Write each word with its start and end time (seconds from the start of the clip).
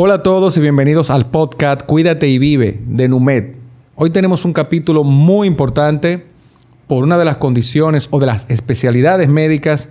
Hola 0.00 0.14
a 0.14 0.22
todos 0.22 0.56
y 0.56 0.60
bienvenidos 0.60 1.10
al 1.10 1.26
podcast 1.26 1.82
Cuídate 1.82 2.28
y 2.28 2.38
Vive 2.38 2.78
de 2.86 3.08
Numed. 3.08 3.56
Hoy 3.96 4.10
tenemos 4.10 4.44
un 4.44 4.52
capítulo 4.52 5.02
muy 5.02 5.48
importante 5.48 6.24
por 6.86 7.02
una 7.02 7.18
de 7.18 7.24
las 7.24 7.38
condiciones 7.38 8.06
o 8.12 8.20
de 8.20 8.26
las 8.26 8.48
especialidades 8.48 9.28
médicas 9.28 9.88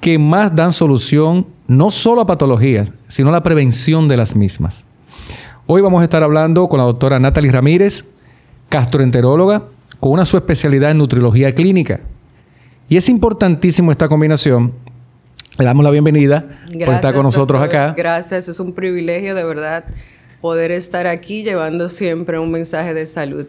que 0.00 0.18
más 0.18 0.56
dan 0.56 0.72
solución 0.72 1.46
no 1.66 1.90
solo 1.90 2.22
a 2.22 2.26
patologías, 2.26 2.94
sino 3.08 3.28
a 3.28 3.32
la 3.32 3.42
prevención 3.42 4.08
de 4.08 4.16
las 4.16 4.34
mismas. 4.34 4.86
Hoy 5.66 5.82
vamos 5.82 6.00
a 6.00 6.04
estar 6.04 6.22
hablando 6.22 6.66
con 6.70 6.78
la 6.78 6.84
doctora 6.84 7.20
Natalie 7.20 7.52
Ramírez, 7.52 8.06
gastroenteróloga, 8.70 9.64
con 10.00 10.12
una 10.12 10.24
subespecialidad 10.24 10.92
en 10.92 10.96
nutriología 10.96 11.52
clínica. 11.52 12.00
Y 12.88 12.96
es 12.96 13.10
importantísimo 13.10 13.90
esta 13.90 14.08
combinación 14.08 14.72
le 15.58 15.64
damos 15.64 15.84
la 15.84 15.90
bienvenida 15.90 16.44
por 16.84 16.94
estar 16.94 17.14
con 17.14 17.22
nosotros 17.22 17.62
acá. 17.62 17.94
Gracias, 17.96 18.48
es 18.48 18.58
un 18.60 18.72
privilegio 18.72 19.34
de 19.34 19.44
verdad 19.44 19.84
poder 20.40 20.72
estar 20.72 21.06
aquí 21.06 21.42
llevando 21.42 21.88
siempre 21.88 22.38
un 22.38 22.50
mensaje 22.50 22.92
de 22.92 23.06
salud. 23.06 23.46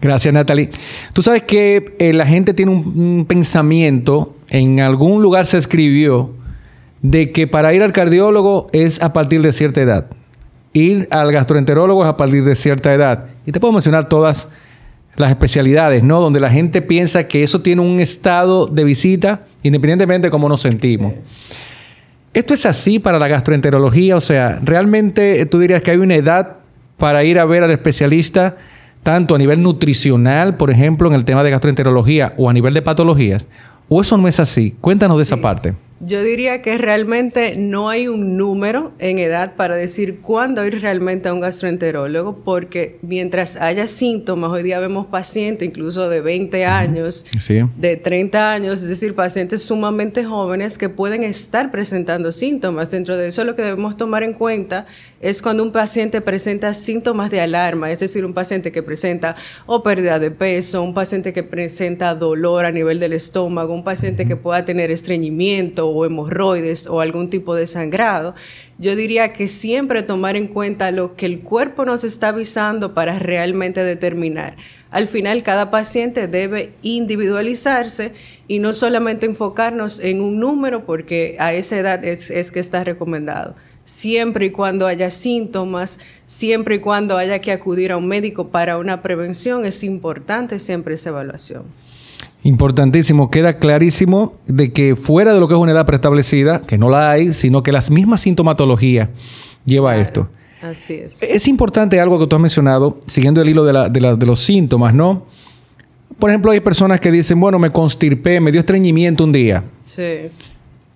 Gracias, 0.00 0.34
Natalie. 0.34 0.68
Tú 1.14 1.22
sabes 1.22 1.44
que 1.44 1.94
eh, 1.98 2.12
la 2.12 2.26
gente 2.26 2.52
tiene 2.52 2.72
un, 2.72 3.24
pensamiento, 3.26 4.34
en 4.48 4.80
algún 4.80 5.22
lugar 5.22 5.46
se 5.46 5.56
escribió, 5.56 6.30
de 7.00 7.32
que 7.32 7.46
para 7.46 7.72
ir 7.72 7.82
al 7.82 7.92
cardiólogo 7.92 8.68
es 8.72 9.00
a 9.02 9.12
partir 9.12 9.40
de 9.40 9.52
cierta 9.52 9.80
edad. 9.80 10.06
Ir 10.74 11.08
al 11.10 11.32
gastroenterólogo 11.32 12.02
es 12.02 12.10
a 12.10 12.16
partir 12.16 12.44
de 12.44 12.54
cierta 12.54 12.92
edad. 12.92 13.26
Y 13.46 13.52
te 13.52 13.60
puedo 13.60 13.72
mencionar 13.72 14.08
todas 14.08 14.48
las 15.16 15.30
especialidades, 15.30 16.02
¿no? 16.02 16.20
Donde 16.20 16.40
la 16.40 16.50
gente 16.50 16.82
piensa 16.82 17.28
que 17.28 17.42
eso 17.42 17.60
tiene 17.60 17.82
un 17.82 18.00
estado 18.00 18.66
de 18.66 18.84
visita 18.84 19.42
independientemente 19.62 20.26
de 20.26 20.30
cómo 20.30 20.48
nos 20.48 20.60
sentimos. 20.60 21.14
¿Esto 22.32 22.52
es 22.52 22.66
así 22.66 22.98
para 22.98 23.18
la 23.18 23.28
gastroenterología? 23.28 24.16
O 24.16 24.20
sea, 24.20 24.58
¿realmente 24.62 25.46
tú 25.46 25.60
dirías 25.60 25.82
que 25.82 25.92
hay 25.92 25.98
una 25.98 26.16
edad 26.16 26.56
para 26.98 27.22
ir 27.22 27.38
a 27.38 27.44
ver 27.44 27.62
al 27.62 27.70
especialista, 27.70 28.56
tanto 29.04 29.34
a 29.34 29.38
nivel 29.38 29.62
nutricional, 29.62 30.56
por 30.56 30.70
ejemplo, 30.70 31.08
en 31.08 31.14
el 31.14 31.24
tema 31.24 31.44
de 31.44 31.50
gastroenterología, 31.50 32.34
o 32.36 32.50
a 32.50 32.52
nivel 32.52 32.74
de 32.74 32.82
patologías? 32.82 33.46
¿O 33.88 34.00
eso 34.00 34.16
no 34.16 34.26
es 34.26 34.40
así? 34.40 34.74
Cuéntanos 34.80 35.16
de 35.16 35.22
esa 35.22 35.36
parte. 35.36 35.74
Yo 36.06 36.22
diría 36.22 36.60
que 36.60 36.76
realmente 36.76 37.56
no 37.56 37.88
hay 37.88 38.08
un 38.08 38.36
número 38.36 38.92
en 38.98 39.18
edad 39.18 39.54
para 39.56 39.74
decir 39.74 40.20
cuándo 40.20 40.66
ir 40.66 40.82
realmente 40.82 41.28
a 41.28 41.32
un 41.32 41.40
gastroenterólogo, 41.40 42.42
porque 42.44 42.98
mientras 43.00 43.56
haya 43.56 43.86
síntomas, 43.86 44.50
hoy 44.50 44.62
día 44.62 44.80
vemos 44.80 45.06
pacientes 45.06 45.66
incluso 45.66 46.10
de 46.10 46.20
20 46.20 46.66
años, 46.66 47.24
de 47.76 47.96
30 47.96 48.52
años, 48.52 48.82
es 48.82 48.88
decir, 48.88 49.14
pacientes 49.14 49.62
sumamente 49.62 50.24
jóvenes 50.24 50.76
que 50.76 50.90
pueden 50.90 51.22
estar 51.22 51.70
presentando 51.70 52.32
síntomas. 52.32 52.90
Dentro 52.90 53.16
de 53.16 53.28
eso 53.28 53.42
lo 53.44 53.56
que 53.56 53.62
debemos 53.62 53.96
tomar 53.96 54.24
en 54.24 54.34
cuenta 54.34 54.86
es 55.24 55.40
cuando 55.40 55.62
un 55.62 55.72
paciente 55.72 56.20
presenta 56.20 56.74
síntomas 56.74 57.30
de 57.30 57.40
alarma, 57.40 57.90
es 57.90 58.00
decir, 58.00 58.26
un 58.26 58.34
paciente 58.34 58.70
que 58.70 58.82
presenta 58.82 59.36
pérdida 59.82 60.18
de 60.18 60.30
peso, 60.30 60.82
un 60.82 60.92
paciente 60.92 61.32
que 61.32 61.42
presenta 61.42 62.14
dolor 62.14 62.66
a 62.66 62.70
nivel 62.70 63.00
del 63.00 63.14
estómago, 63.14 63.72
un 63.72 63.84
paciente 63.84 64.26
que 64.26 64.36
pueda 64.36 64.66
tener 64.66 64.90
estreñimiento 64.90 65.88
o 65.88 66.04
hemorroides 66.04 66.86
o 66.86 67.00
algún 67.00 67.30
tipo 67.30 67.54
de 67.54 67.64
sangrado. 67.64 68.34
Yo 68.76 68.96
diría 68.96 69.32
que 69.32 69.48
siempre 69.48 70.02
tomar 70.02 70.36
en 70.36 70.46
cuenta 70.46 70.90
lo 70.90 71.16
que 71.16 71.24
el 71.24 71.40
cuerpo 71.40 71.86
nos 71.86 72.04
está 72.04 72.28
avisando 72.28 72.92
para 72.92 73.18
realmente 73.18 73.82
determinar. 73.82 74.56
Al 74.90 75.08
final, 75.08 75.42
cada 75.42 75.70
paciente 75.70 76.28
debe 76.28 76.74
individualizarse 76.82 78.12
y 78.46 78.58
no 78.58 78.74
solamente 78.74 79.24
enfocarnos 79.24 80.00
en 80.00 80.20
un 80.20 80.38
número 80.38 80.84
porque 80.84 81.36
a 81.38 81.54
esa 81.54 81.78
edad 81.78 82.04
es 82.04 82.50
que 82.50 82.60
está 82.60 82.84
recomendado 82.84 83.54
siempre 83.84 84.46
y 84.46 84.50
cuando 84.50 84.86
haya 84.86 85.10
síntomas, 85.10 86.00
siempre 86.26 86.76
y 86.76 86.78
cuando 86.80 87.16
haya 87.16 87.38
que 87.38 87.52
acudir 87.52 87.92
a 87.92 87.96
un 87.96 88.08
médico 88.08 88.48
para 88.48 88.78
una 88.78 89.02
prevención, 89.02 89.64
es 89.64 89.84
importante 89.84 90.58
siempre 90.58 90.94
esa 90.94 91.10
evaluación. 91.10 91.62
Importantísimo, 92.42 93.30
queda 93.30 93.58
clarísimo 93.58 94.34
de 94.46 94.72
que 94.72 94.96
fuera 94.96 95.32
de 95.32 95.40
lo 95.40 95.48
que 95.48 95.54
es 95.54 95.60
una 95.60 95.72
edad 95.72 95.86
preestablecida, 95.86 96.60
que 96.60 96.76
no 96.76 96.90
la 96.90 97.10
hay, 97.10 97.32
sino 97.32 97.62
que 97.62 97.72
las 97.72 97.90
mismas 97.90 98.22
sintomatologías 98.22 99.08
lleva 99.64 99.92
a 99.92 99.96
esto. 99.98 100.28
Así 100.60 100.94
es. 100.94 101.22
Es 101.22 101.46
importante 101.46 102.00
algo 102.00 102.18
que 102.18 102.26
tú 102.26 102.36
has 102.36 102.42
mencionado, 102.42 102.98
siguiendo 103.06 103.40
el 103.40 103.48
hilo 103.48 103.64
de, 103.64 103.90
de 104.16 104.26
los 104.26 104.40
síntomas, 104.40 104.94
¿no? 104.94 105.26
Por 106.18 106.30
ejemplo, 106.30 106.50
hay 106.52 106.60
personas 106.60 107.00
que 107.00 107.10
dicen, 107.10 107.40
bueno, 107.40 107.58
me 107.58 107.70
constirpé, 107.70 108.40
me 108.40 108.52
dio 108.52 108.60
estreñimiento 108.60 109.24
un 109.24 109.32
día. 109.32 109.64
Sí. 109.80 110.28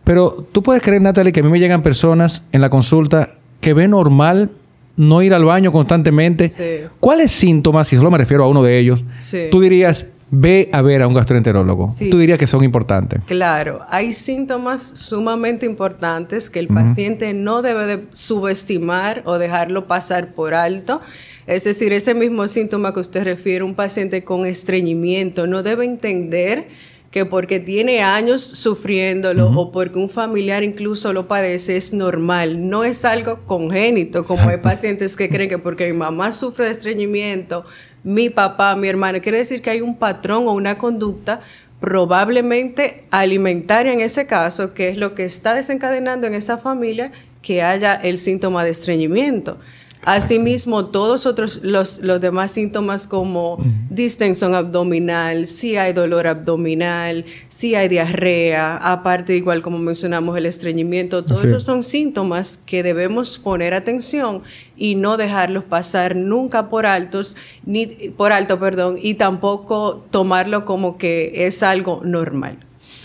Pero 0.08 0.42
tú 0.52 0.62
puedes 0.62 0.82
creer, 0.82 1.02
Natalie, 1.02 1.34
que 1.34 1.40
a 1.40 1.42
mí 1.42 1.50
me 1.50 1.60
llegan 1.60 1.82
personas 1.82 2.46
en 2.52 2.62
la 2.62 2.70
consulta 2.70 3.34
que 3.60 3.74
ven 3.74 3.90
normal 3.90 4.48
no 4.96 5.20
ir 5.20 5.34
al 5.34 5.44
baño 5.44 5.70
constantemente. 5.70 6.88
¿Cuáles 6.98 7.30
síntomas, 7.30 7.92
y 7.92 7.96
solo 7.96 8.10
me 8.10 8.16
refiero 8.16 8.44
a 8.44 8.48
uno 8.48 8.62
de 8.62 8.78
ellos, 8.78 9.04
tú 9.50 9.60
dirías, 9.60 10.06
ve 10.30 10.70
a 10.72 10.80
ver 10.80 11.02
a 11.02 11.08
un 11.08 11.12
gastroenterólogo? 11.12 11.94
Tú 12.10 12.18
dirías 12.18 12.38
que 12.38 12.46
son 12.46 12.64
importantes. 12.64 13.22
Claro, 13.26 13.80
hay 13.90 14.14
síntomas 14.14 14.80
sumamente 14.80 15.66
importantes 15.66 16.48
que 16.48 16.60
el 16.60 16.68
paciente 16.68 17.34
no 17.34 17.60
debe 17.60 17.84
de 17.84 18.04
subestimar 18.08 19.20
o 19.26 19.36
dejarlo 19.36 19.86
pasar 19.88 20.32
por 20.32 20.54
alto. 20.54 21.02
Es 21.46 21.64
decir, 21.64 21.92
ese 21.92 22.14
mismo 22.14 22.48
síntoma 22.48 22.94
que 22.94 23.00
usted 23.00 23.24
refiere, 23.24 23.62
un 23.62 23.74
paciente 23.74 24.24
con 24.24 24.46
estreñimiento, 24.46 25.46
no 25.46 25.62
debe 25.62 25.84
entender 25.84 26.68
que 27.10 27.24
porque 27.24 27.58
tiene 27.58 28.02
años 28.02 28.42
sufriéndolo 28.42 29.50
o 29.50 29.72
porque 29.72 29.98
un 29.98 30.10
familiar 30.10 30.62
incluso 30.62 31.12
lo 31.12 31.26
padece 31.26 31.76
es 31.76 31.92
normal, 31.92 32.68
no 32.68 32.84
es 32.84 33.04
algo 33.04 33.40
congénito, 33.46 34.24
como 34.24 34.48
hay 34.48 34.58
pacientes 34.58 35.16
que 35.16 35.30
creen 35.30 35.48
que 35.48 35.58
porque 35.58 35.86
mi 35.86 35.98
mamá 35.98 36.32
sufre 36.32 36.66
de 36.66 36.72
estreñimiento, 36.72 37.64
mi 38.04 38.28
papá, 38.28 38.76
mi 38.76 38.88
hermano, 38.88 39.20
quiere 39.20 39.38
decir 39.38 39.62
que 39.62 39.70
hay 39.70 39.80
un 39.80 39.96
patrón 39.96 40.48
o 40.48 40.52
una 40.52 40.76
conducta 40.76 41.40
probablemente 41.80 43.04
alimentaria 43.10 43.92
en 43.92 44.00
ese 44.00 44.26
caso, 44.26 44.74
que 44.74 44.90
es 44.90 44.96
lo 44.96 45.14
que 45.14 45.24
está 45.24 45.54
desencadenando 45.54 46.26
en 46.26 46.34
esa 46.34 46.58
familia 46.58 47.12
que 47.40 47.62
haya 47.62 47.94
el 47.94 48.18
síntoma 48.18 48.64
de 48.64 48.70
estreñimiento. 48.70 49.58
Asimismo, 50.04 50.86
todos 50.86 51.26
otros, 51.26 51.60
los, 51.62 52.00
los 52.02 52.20
demás 52.20 52.52
síntomas 52.52 53.06
como 53.06 53.58
distensión 53.90 54.54
abdominal, 54.54 55.46
si 55.46 55.76
hay 55.76 55.92
dolor 55.92 56.26
abdominal, 56.26 57.24
si 57.48 57.74
hay 57.74 57.88
diarrea, 57.88 58.76
aparte 58.76 59.36
igual 59.36 59.60
como 59.60 59.78
mencionamos 59.78 60.38
el 60.38 60.46
estreñimiento, 60.46 61.24
todos 61.24 61.44
esos 61.44 61.64
son 61.64 61.82
síntomas 61.82 62.58
que 62.64 62.82
debemos 62.82 63.38
poner 63.38 63.74
atención 63.74 64.42
y 64.76 64.94
no 64.94 65.16
dejarlos 65.16 65.64
pasar 65.64 66.16
nunca 66.16 66.68
por 66.68 66.86
altos, 66.86 67.36
ni 67.66 67.86
por 67.86 68.32
alto, 68.32 68.58
perdón, 68.58 68.98
y 69.02 69.14
tampoco 69.14 70.06
tomarlo 70.10 70.64
como 70.64 70.96
que 70.96 71.46
es 71.46 71.62
algo 71.62 72.00
normal. 72.04 72.58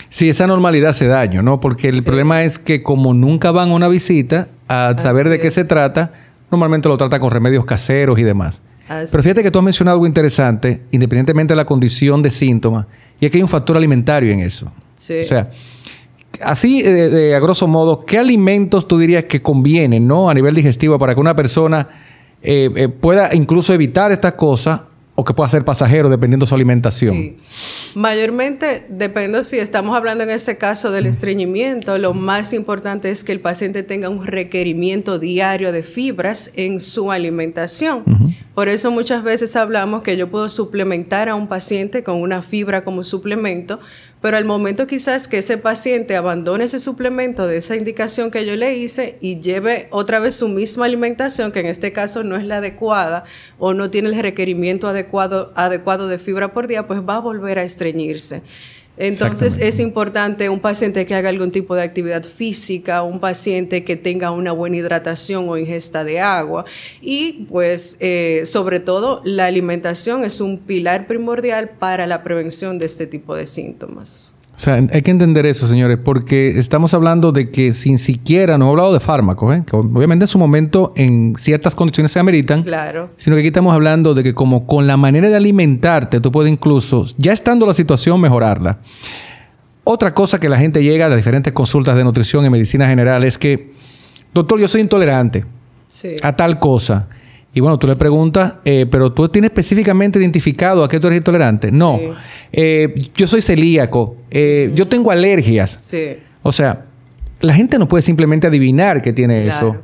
Sí, 0.09 0.29
esa 0.29 0.45
normalidad 0.45 0.91
hace 0.91 1.07
daño, 1.07 1.41
¿no? 1.41 1.59
Porque 1.59 1.89
el 1.89 2.03
problema 2.03 2.43
es 2.43 2.59
que 2.59 2.83
como 2.83 3.15
nunca 3.15 3.51
van 3.51 3.71
a 3.71 3.73
una 3.73 3.87
visita 3.87 4.47
a 4.67 4.95
saber 4.97 5.27
de 5.27 5.39
qué 5.39 5.49
se 5.49 5.65
trata, 5.65 6.11
normalmente 6.53 6.87
lo 6.87 6.97
trata 6.97 7.19
con 7.19 7.31
remedios 7.31 7.65
caseros 7.65 8.19
y 8.19 8.23
demás. 8.23 8.61
Pero 8.87 9.23
fíjate 9.23 9.41
que 9.41 9.49
tú 9.49 9.59
has 9.59 9.65
mencionado 9.65 9.95
algo 9.95 10.05
interesante, 10.05 10.81
independientemente 10.91 11.53
de 11.53 11.55
la 11.55 11.65
condición 11.65 12.21
de 12.21 12.29
síntomas, 12.29 12.85
y 13.19 13.25
es 13.25 13.31
que 13.31 13.37
hay 13.37 13.41
un 13.41 13.47
factor 13.49 13.75
alimentario 13.75 14.31
en 14.31 14.41
eso. 14.41 14.71
Sí. 14.95 15.21
O 15.21 15.23
sea, 15.23 15.49
así, 16.41 16.83
a 16.85 17.39
grosso 17.39 17.67
modo, 17.67 18.05
¿qué 18.05 18.19
alimentos 18.19 18.87
tú 18.87 18.97
dirías 18.97 19.23
que 19.23 19.41
convienen, 19.41 20.05
¿no? 20.05 20.29
A 20.29 20.33
nivel 20.33 20.53
digestivo 20.53 20.99
para 20.99 21.15
que 21.15 21.21
una 21.21 21.35
persona 21.35 21.87
eh, 22.41 22.69
eh, 22.75 22.89
pueda 22.89 23.33
incluso 23.33 23.73
evitar 23.73 24.11
estas 24.11 24.33
cosas 24.33 24.81
o 25.15 25.23
que 25.23 25.33
pueda 25.33 25.49
ser 25.49 25.63
pasajero 25.63 26.09
dependiendo 26.09 26.45
de 26.45 26.49
su 26.49 26.55
alimentación. 26.55 27.15
Sí. 27.15 27.37
Mayormente, 27.95 28.85
depende 28.89 29.43
si 29.43 29.59
estamos 29.59 29.95
hablando 29.95 30.23
en 30.23 30.29
este 30.29 30.57
caso 30.57 30.91
del 30.91 31.05
estreñimiento, 31.05 31.97
lo 31.97 32.13
más 32.13 32.53
importante 32.53 33.09
es 33.09 33.23
que 33.23 33.31
el 33.31 33.39
paciente 33.39 33.83
tenga 33.83 34.09
un 34.09 34.25
requerimiento 34.25 35.19
diario 35.19 35.71
de 35.71 35.83
fibras 35.83 36.51
en 36.55 36.79
su 36.79 37.11
alimentación. 37.11 38.03
Por 38.53 38.69
eso 38.69 38.91
muchas 38.91 39.23
veces 39.23 39.55
hablamos 39.55 40.03
que 40.03 40.17
yo 40.17 40.29
puedo 40.29 40.49
suplementar 40.49 41.29
a 41.29 41.35
un 41.35 41.47
paciente 41.47 42.03
con 42.03 42.21
una 42.21 42.41
fibra 42.41 42.81
como 42.81 43.03
suplemento, 43.03 43.79
pero 44.23 44.37
al 44.37 44.45
momento 44.45 44.87
quizás 44.87 45.27
que 45.27 45.39
ese 45.39 45.57
paciente 45.57 46.15
abandone 46.15 46.63
ese 46.63 46.79
suplemento 46.79 47.45
de 47.45 47.57
esa 47.57 47.75
indicación 47.75 48.31
que 48.31 48.45
yo 48.45 48.55
le 48.55 48.77
hice 48.77 49.17
y 49.19 49.41
lleve 49.41 49.89
otra 49.91 50.19
vez 50.19 50.33
su 50.33 50.47
misma 50.47 50.85
alimentación, 50.85 51.51
que 51.51 51.59
en 51.59 51.65
este 51.65 51.91
caso 51.91 52.23
no 52.23 52.37
es 52.37 52.45
la 52.45 52.59
adecuada 52.59 53.25
o 53.59 53.73
no 53.73 53.89
tiene 53.89 54.07
el 54.07 54.19
requerimiento 54.21 54.87
adecuado, 54.87 55.51
adecuado 55.57 56.07
de 56.07 56.19
fibra 56.19 56.53
por 56.53 56.67
día, 56.67 56.87
pues 56.87 57.01
va 57.01 57.17
a 57.17 57.19
volver 57.19 57.59
a 57.59 57.63
estreñirse. 57.63 58.43
Entonces 58.97 59.57
es 59.57 59.79
importante 59.79 60.49
un 60.49 60.59
paciente 60.59 61.05
que 61.05 61.15
haga 61.15 61.29
algún 61.29 61.51
tipo 61.51 61.75
de 61.75 61.81
actividad 61.81 62.23
física, 62.23 63.01
un 63.01 63.19
paciente 63.19 63.83
que 63.83 63.95
tenga 63.95 64.29
una 64.29 64.51
buena 64.51 64.77
hidratación 64.77 65.49
o 65.49 65.57
ingesta 65.57 66.03
de 66.03 66.19
agua 66.19 66.65
y 67.01 67.45
pues 67.49 67.97
eh, 67.99 68.43
sobre 68.45 68.79
todo 68.79 69.21
la 69.25 69.47
alimentación 69.47 70.23
es 70.23 70.39
un 70.39 70.59
pilar 70.59 71.07
primordial 71.07 71.69
para 71.69 72.05
la 72.05 72.23
prevención 72.23 72.77
de 72.77 72.85
este 72.85 73.07
tipo 73.07 73.35
de 73.35 73.47
síntomas. 73.47 74.31
O 74.55 74.59
sea, 74.59 74.75
hay 74.75 75.01
que 75.01 75.09
entender 75.09 75.47
eso, 75.47 75.67
señores, 75.67 75.97
porque 76.03 76.59
estamos 76.59 76.93
hablando 76.93 77.31
de 77.31 77.49
que 77.49 77.73
sin 77.73 77.97
siquiera, 77.97 78.59
no 78.59 78.67
he 78.67 78.69
hablado 78.69 78.93
de 78.93 78.99
fármacos, 78.99 79.55
¿eh? 79.55 79.63
que 79.65 79.75
obviamente 79.75 80.25
en 80.25 80.27
su 80.27 80.37
momento 80.37 80.93
en 80.95 81.33
ciertas 81.39 81.73
condiciones 81.73 82.11
se 82.11 82.19
ameritan, 82.19 82.61
claro. 82.61 83.09
sino 83.17 83.35
que 83.35 83.39
aquí 83.39 83.47
estamos 83.47 83.73
hablando 83.73 84.13
de 84.13 84.21
que 84.21 84.35
como 84.35 84.67
con 84.67 84.85
la 84.85 84.95
manera 84.95 85.27
de 85.29 85.35
alimentarte, 85.35 86.19
tú 86.19 86.31
puedes 86.31 86.53
incluso, 86.53 87.05
ya 87.17 87.33
estando 87.33 87.65
la 87.65 87.73
situación, 87.73 88.21
mejorarla. 88.21 88.77
Otra 89.85 90.13
cosa 90.13 90.39
que 90.39 90.47
la 90.47 90.59
gente 90.59 90.83
llega 90.83 91.07
a 91.07 91.15
diferentes 91.15 91.51
consultas 91.51 91.97
de 91.97 92.03
nutrición 92.03 92.45
y 92.45 92.49
medicina 92.51 92.87
general 92.87 93.23
es 93.23 93.39
que, 93.39 93.71
doctor, 94.35 94.59
yo 94.59 94.67
soy 94.67 94.81
intolerante 94.81 95.45
a 96.21 96.35
tal 96.35 96.59
cosa. 96.59 97.07
Y 97.55 97.59
bueno, 97.59 97.77
tú 97.77 97.85
le 97.85 97.95
preguntas, 97.95 98.55
eh, 98.65 98.87
pero 98.89 99.13
tú 99.13 99.29
tienes 99.29 99.51
específicamente 99.51 100.17
identificado 100.17 100.83
a 100.83 100.87
qué 100.87 100.99
tú 100.99 101.07
eres 101.07 101.17
intolerante. 101.17 101.71
No, 101.71 101.99
eh, 102.51 103.09
yo 103.15 103.27
soy 103.27 103.41
celíaco, 103.41 104.17
eh, 104.31 104.71
yo 104.73 104.87
tengo 104.87 105.11
alergias. 105.11 105.77
Sí. 105.79 106.17
O 106.41 106.51
sea, 106.51 106.85
la 107.41 107.53
gente 107.53 107.77
no 107.77 107.87
puede 107.87 108.01
simplemente 108.01 108.47
adivinar 108.47 109.01
que 109.01 109.13
tiene 109.13 109.47
eso. 109.47 109.77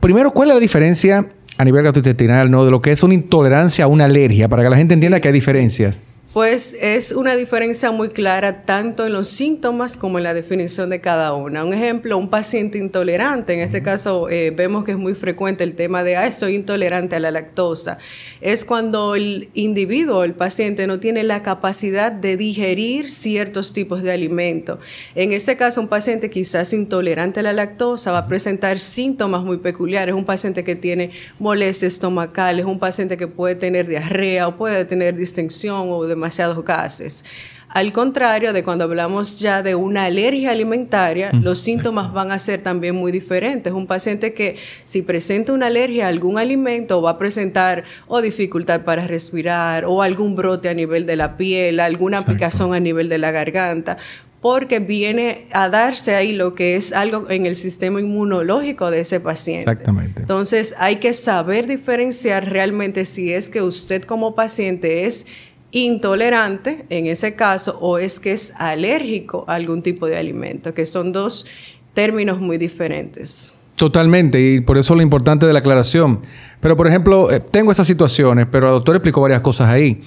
Primero, 0.00 0.32
¿cuál 0.32 0.48
es 0.48 0.54
la 0.54 0.60
diferencia 0.60 1.26
a 1.58 1.64
nivel 1.64 1.82
gastrointestinal 1.82 2.50
¿no? 2.50 2.64
de 2.64 2.70
lo 2.70 2.80
que 2.80 2.92
es 2.92 3.02
una 3.02 3.14
intolerancia 3.14 3.84
a 3.84 3.88
una 3.88 4.06
alergia? 4.06 4.48
Para 4.48 4.62
que 4.62 4.70
la 4.70 4.76
gente 4.76 4.94
entienda 4.94 5.20
que 5.20 5.28
hay 5.28 5.34
diferencias. 5.34 6.00
Pues 6.34 6.76
es 6.78 7.12
una 7.12 7.34
diferencia 7.36 7.90
muy 7.90 8.10
clara 8.10 8.66
tanto 8.66 9.06
en 9.06 9.14
los 9.14 9.28
síntomas 9.28 9.96
como 9.96 10.18
en 10.18 10.24
la 10.24 10.34
definición 10.34 10.90
de 10.90 11.00
cada 11.00 11.32
una. 11.32 11.64
Un 11.64 11.72
ejemplo, 11.72 12.18
un 12.18 12.28
paciente 12.28 12.76
intolerante, 12.76 13.54
en 13.54 13.60
este 13.60 13.82
caso 13.82 14.28
eh, 14.28 14.50
vemos 14.50 14.84
que 14.84 14.92
es 14.92 14.98
muy 14.98 15.14
frecuente 15.14 15.64
el 15.64 15.74
tema 15.74 16.04
de, 16.04 16.16
ah, 16.16 16.30
soy 16.30 16.54
intolerante 16.54 17.16
a 17.16 17.20
la 17.20 17.30
lactosa. 17.30 17.96
Es 18.42 18.66
cuando 18.66 19.14
el 19.14 19.48
individuo, 19.54 20.22
el 20.22 20.34
paciente, 20.34 20.86
no 20.86 21.00
tiene 21.00 21.24
la 21.24 21.42
capacidad 21.42 22.12
de 22.12 22.36
digerir 22.36 23.08
ciertos 23.08 23.72
tipos 23.72 24.02
de 24.02 24.12
alimentos. 24.12 24.80
En 25.14 25.32
este 25.32 25.56
caso, 25.56 25.80
un 25.80 25.88
paciente 25.88 26.28
quizás 26.28 26.74
intolerante 26.74 27.40
a 27.40 27.42
la 27.42 27.54
lactosa 27.54 28.12
va 28.12 28.18
a 28.18 28.28
presentar 28.28 28.78
síntomas 28.78 29.42
muy 29.42 29.56
peculiares. 29.56 30.14
Un 30.14 30.26
paciente 30.26 30.62
que 30.62 30.76
tiene 30.76 31.10
molestias 31.38 31.94
estomacales, 31.94 32.66
un 32.66 32.78
paciente 32.78 33.16
que 33.16 33.28
puede 33.28 33.54
tener 33.54 33.88
diarrea 33.88 34.46
o 34.48 34.56
puede 34.58 34.84
tener 34.84 35.16
distensión 35.16 35.88
o 35.88 36.04
de 36.04 36.17
demasiados 36.18 36.64
gases. 36.64 37.24
Al 37.68 37.92
contrario 37.92 38.54
de 38.54 38.62
cuando 38.62 38.84
hablamos 38.84 39.40
ya 39.40 39.62
de 39.62 39.74
una 39.74 40.04
alergia 40.04 40.52
alimentaria, 40.52 41.30
los 41.32 41.60
síntomas 41.60 42.14
van 42.14 42.30
a 42.30 42.38
ser 42.38 42.62
también 42.62 42.94
muy 42.94 43.12
diferentes. 43.12 43.72
Un 43.74 43.86
paciente 43.86 44.32
que 44.32 44.56
si 44.84 45.02
presenta 45.02 45.52
una 45.52 45.66
alergia 45.66 46.06
a 46.06 46.08
algún 46.08 46.38
alimento 46.38 47.02
va 47.02 47.10
a 47.10 47.18
presentar 47.18 47.84
o 48.06 48.22
dificultad 48.22 48.84
para 48.84 49.06
respirar 49.06 49.84
o 49.84 50.00
algún 50.00 50.34
brote 50.34 50.70
a 50.70 50.74
nivel 50.74 51.04
de 51.04 51.16
la 51.16 51.36
piel, 51.36 51.80
alguna 51.80 52.18
aplicación 52.18 52.72
a 52.72 52.80
nivel 52.80 53.10
de 53.10 53.18
la 53.18 53.32
garganta 53.32 53.98
porque 54.40 54.78
viene 54.78 55.46
a 55.52 55.68
darse 55.68 56.14
ahí 56.14 56.32
lo 56.32 56.54
que 56.54 56.76
es 56.76 56.92
algo 56.92 57.28
en 57.28 57.44
el 57.44 57.56
sistema 57.56 58.00
inmunológico 58.00 58.90
de 58.90 59.00
ese 59.00 59.18
paciente. 59.18 59.68
Exactamente. 59.68 60.22
Entonces 60.22 60.74
hay 60.78 60.96
que 60.96 61.12
saber 61.12 61.66
diferenciar 61.66 62.48
realmente 62.48 63.04
si 63.04 63.32
es 63.32 63.48
que 63.48 63.62
usted 63.62 64.04
como 64.04 64.36
paciente 64.36 65.06
es 65.06 65.26
intolerante 65.70 66.86
en 66.88 67.06
ese 67.06 67.34
caso 67.34 67.78
o 67.80 67.98
es 67.98 68.20
que 68.20 68.32
es 68.32 68.54
alérgico 68.56 69.44
a 69.46 69.54
algún 69.54 69.82
tipo 69.82 70.06
de 70.06 70.16
alimento, 70.16 70.74
que 70.74 70.86
son 70.86 71.12
dos 71.12 71.46
términos 71.92 72.40
muy 72.40 72.58
diferentes. 72.58 73.54
Totalmente, 73.74 74.40
y 74.40 74.60
por 74.60 74.76
eso 74.76 74.94
lo 74.94 75.02
importante 75.02 75.46
de 75.46 75.52
la 75.52 75.60
aclaración. 75.60 76.20
Pero, 76.60 76.76
por 76.76 76.88
ejemplo, 76.88 77.30
eh, 77.30 77.38
tengo 77.38 77.70
estas 77.70 77.86
situaciones, 77.86 78.46
pero 78.50 78.66
el 78.68 78.72
doctor 78.74 78.96
explicó 78.96 79.20
varias 79.20 79.40
cosas 79.40 79.68
ahí. 79.68 80.00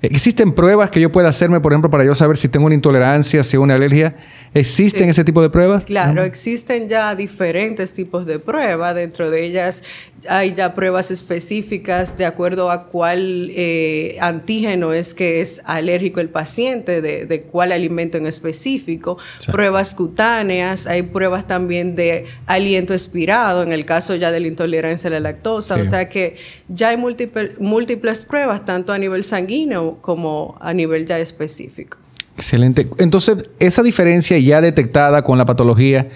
¿Existen 0.00 0.52
pruebas 0.52 0.90
que 0.90 1.00
yo 1.00 1.10
pueda 1.10 1.28
hacerme, 1.28 1.60
por 1.60 1.72
ejemplo, 1.72 1.90
para 1.90 2.04
yo 2.04 2.14
saber 2.14 2.36
si 2.36 2.48
tengo 2.48 2.66
una 2.66 2.74
intolerancia, 2.76 3.42
si 3.42 3.56
una 3.56 3.74
alergia? 3.74 4.14
¿Existen 4.54 5.08
ese 5.08 5.24
tipo 5.24 5.42
de 5.42 5.50
pruebas? 5.50 5.84
Claro, 5.84 6.22
existen 6.22 6.88
ya 6.88 7.16
diferentes 7.16 7.92
tipos 7.92 8.24
de 8.24 8.38
pruebas. 8.38 8.94
Dentro 8.94 9.28
de 9.28 9.44
ellas 9.44 9.82
hay 10.28 10.54
ya 10.54 10.74
pruebas 10.74 11.10
específicas 11.10 12.16
de 12.16 12.26
acuerdo 12.26 12.70
a 12.70 12.84
cuál 12.86 13.50
eh, 13.50 14.16
antígeno 14.20 14.92
es 14.92 15.14
que 15.14 15.40
es 15.40 15.62
alérgico 15.64 16.20
el 16.20 16.28
paciente, 16.28 17.00
de, 17.00 17.42
cuál 17.42 17.72
alimento 17.72 18.18
en 18.18 18.26
específico. 18.26 19.18
Pruebas 19.50 19.96
cutáneas, 19.96 20.86
hay 20.86 21.02
pruebas 21.02 21.46
también 21.46 21.96
de 21.96 22.26
aliento 22.46 22.94
expirado, 22.94 23.64
en 23.64 23.72
el 23.72 23.84
caso 23.84 24.14
ya 24.14 24.30
de 24.30 24.40
la 24.40 24.46
intolerancia 24.46 25.08
a 25.08 25.10
la 25.10 25.20
lactosa. 25.20 25.76
O 25.76 25.84
sea 25.84 26.08
que 26.08 26.36
ya 26.68 26.88
hay 26.88 26.96
múltiples 26.96 28.24
pruebas, 28.24 28.64
tanto 28.64 28.92
a 28.92 28.98
nivel 28.98 29.24
sanguíneo 29.24 29.98
como 30.00 30.56
a 30.60 30.72
nivel 30.74 31.06
ya 31.06 31.18
específico. 31.18 31.96
Excelente. 32.36 32.88
Entonces, 32.98 33.48
esa 33.58 33.82
diferencia 33.82 34.38
ya 34.38 34.60
detectada 34.60 35.22
con 35.22 35.38
la 35.38 35.44
patología, 35.44 36.08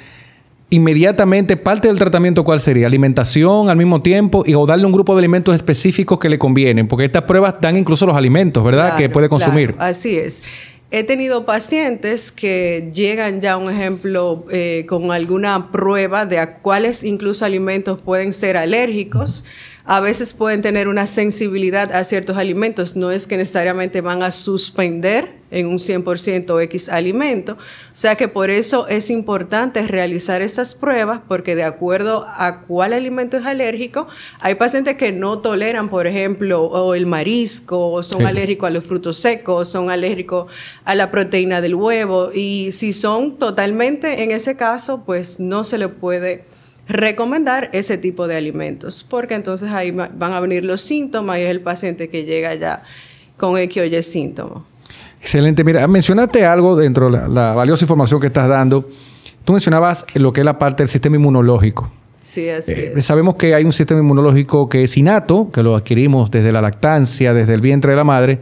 inmediatamente 0.70 1.56
parte 1.56 1.88
del 1.88 1.98
tratamiento, 1.98 2.44
¿cuál 2.44 2.60
sería? 2.60 2.86
Alimentación 2.86 3.68
al 3.68 3.76
mismo 3.76 4.02
tiempo 4.02 4.44
y 4.46 4.54
o 4.54 4.64
darle 4.64 4.86
un 4.86 4.92
grupo 4.92 5.14
de 5.14 5.18
alimentos 5.18 5.54
específicos 5.54 6.18
que 6.18 6.28
le 6.28 6.38
convienen, 6.38 6.86
porque 6.86 7.06
estas 7.06 7.22
pruebas 7.22 7.56
dan 7.60 7.76
incluso 7.76 8.06
los 8.06 8.16
alimentos, 8.16 8.62
¿verdad? 8.62 8.96
que 8.96 9.08
puede 9.08 9.28
consumir. 9.28 9.74
así 9.78 10.16
es. 10.16 10.42
He 10.94 11.04
tenido 11.04 11.46
pacientes 11.46 12.30
que 12.30 12.90
llegan 12.92 13.40
ya, 13.40 13.56
un 13.56 13.72
ejemplo, 13.72 14.44
eh, 14.50 14.84
con 14.86 15.10
alguna 15.10 15.72
prueba 15.72 16.26
de 16.26 16.38
a 16.38 16.58
cuáles 16.58 17.02
incluso 17.02 17.46
alimentos 17.46 17.98
pueden 17.98 18.30
ser 18.30 18.58
alérgicos 18.58 19.46
a 19.84 20.00
veces 20.00 20.32
pueden 20.32 20.62
tener 20.62 20.88
una 20.88 21.06
sensibilidad 21.06 21.92
a 21.92 22.04
ciertos 22.04 22.36
alimentos. 22.36 22.96
No 22.96 23.10
es 23.10 23.26
que 23.26 23.36
necesariamente 23.36 24.00
van 24.00 24.22
a 24.22 24.30
suspender 24.30 25.42
en 25.50 25.66
un 25.66 25.78
100% 25.78 26.62
X 26.62 26.88
alimento. 26.88 27.52
O 27.52 27.94
sea 27.94 28.16
que 28.16 28.26
por 28.26 28.48
eso 28.48 28.88
es 28.88 29.10
importante 29.10 29.86
realizar 29.86 30.40
estas 30.40 30.74
pruebas 30.74 31.20
porque 31.28 31.54
de 31.54 31.64
acuerdo 31.64 32.24
a 32.26 32.62
cuál 32.62 32.94
alimento 32.94 33.36
es 33.36 33.44
alérgico, 33.44 34.08
hay 34.40 34.54
pacientes 34.54 34.96
que 34.96 35.12
no 35.12 35.40
toleran, 35.40 35.90
por 35.90 36.06
ejemplo, 36.06 36.62
o 36.62 36.94
el 36.94 37.06
marisco, 37.06 37.90
o 37.90 38.02
son 38.02 38.24
alérgicos 38.24 38.68
a 38.68 38.70
los 38.70 38.84
frutos 38.84 39.18
secos, 39.18 39.68
son 39.68 39.90
alérgicos 39.90 40.50
a 40.84 40.94
la 40.94 41.10
proteína 41.10 41.60
del 41.60 41.74
huevo. 41.74 42.32
Y 42.32 42.70
si 42.72 42.92
son 42.92 43.36
totalmente 43.38 44.22
en 44.22 44.30
ese 44.30 44.56
caso, 44.56 45.04
pues 45.04 45.38
no 45.38 45.64
se 45.64 45.76
le 45.76 45.88
puede 45.88 46.44
recomendar 46.88 47.70
ese 47.72 47.98
tipo 47.98 48.26
de 48.26 48.36
alimentos, 48.36 49.06
porque 49.08 49.34
entonces 49.34 49.70
ahí 49.70 49.90
van 49.90 50.32
a 50.32 50.40
venir 50.40 50.64
los 50.64 50.80
síntomas 50.80 51.38
y 51.38 51.42
es 51.42 51.50
el 51.50 51.60
paciente 51.60 52.08
que 52.08 52.24
llega 52.24 52.54
ya 52.54 52.82
con 53.36 53.56
X 53.58 53.82
o 53.82 53.84
Y 53.84 54.02
síntoma. 54.02 54.64
Excelente. 55.20 55.62
Mira, 55.62 55.86
mencionaste 55.86 56.44
algo 56.44 56.76
dentro 56.76 57.08
de 57.08 57.28
la, 57.28 57.54
valiosa 57.54 57.84
información 57.84 58.20
que 58.20 58.26
estás 58.26 58.48
dando. 58.48 58.88
Tú 59.44 59.52
mencionabas 59.52 60.04
lo 60.14 60.32
que 60.32 60.40
es 60.40 60.44
la 60.44 60.58
parte 60.58 60.82
del 60.82 60.88
sistema 60.88 61.16
inmunológico. 61.16 61.90
Sí, 62.20 62.48
así 62.48 62.72
eh, 62.72 63.02
Sabemos 63.02 63.36
que 63.36 63.54
hay 63.54 63.64
un 63.64 63.72
sistema 63.72 64.00
inmunológico 64.00 64.68
que 64.68 64.84
es 64.84 64.96
innato, 64.96 65.50
que 65.52 65.62
lo 65.62 65.76
adquirimos 65.76 66.30
desde 66.30 66.52
la 66.52 66.60
lactancia, 66.60 67.34
desde 67.34 67.54
el 67.54 67.60
vientre 67.60 67.92
de 67.92 67.96
la 67.96 68.04
madre, 68.04 68.40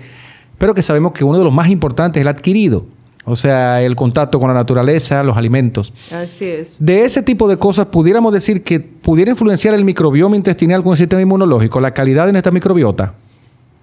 pero 0.59 0.75
que 0.75 0.83
sabemos 0.83 1.13
que 1.13 1.25
uno 1.25 1.39
de 1.39 1.45
los 1.45 1.53
más 1.53 1.69
importantes 1.69 2.21
es 2.21 2.23
el 2.23 2.29
adquirido. 2.29 2.87
O 3.31 3.37
sea, 3.37 3.81
el 3.81 3.95
contacto 3.95 4.41
con 4.41 4.49
la 4.49 4.55
naturaleza, 4.55 5.23
los 5.23 5.37
alimentos. 5.37 5.93
Así 6.11 6.47
es. 6.47 6.85
De 6.85 7.05
ese 7.05 7.23
tipo 7.23 7.49
de 7.49 7.59
cosas, 7.59 7.87
pudiéramos 7.87 8.33
decir 8.33 8.65
que 8.65 8.81
pudiera 8.81 9.31
influenciar 9.31 9.73
el 9.73 9.85
microbioma 9.85 10.35
intestinal 10.35 10.83
con 10.83 10.93
el 10.93 10.99
sistema 10.99 11.23
inmunológico, 11.23 11.81
la 11.81 11.93
calidad 11.93 12.27
de 12.27 12.33
nuestra 12.33 12.51
microbiota. 12.51 13.15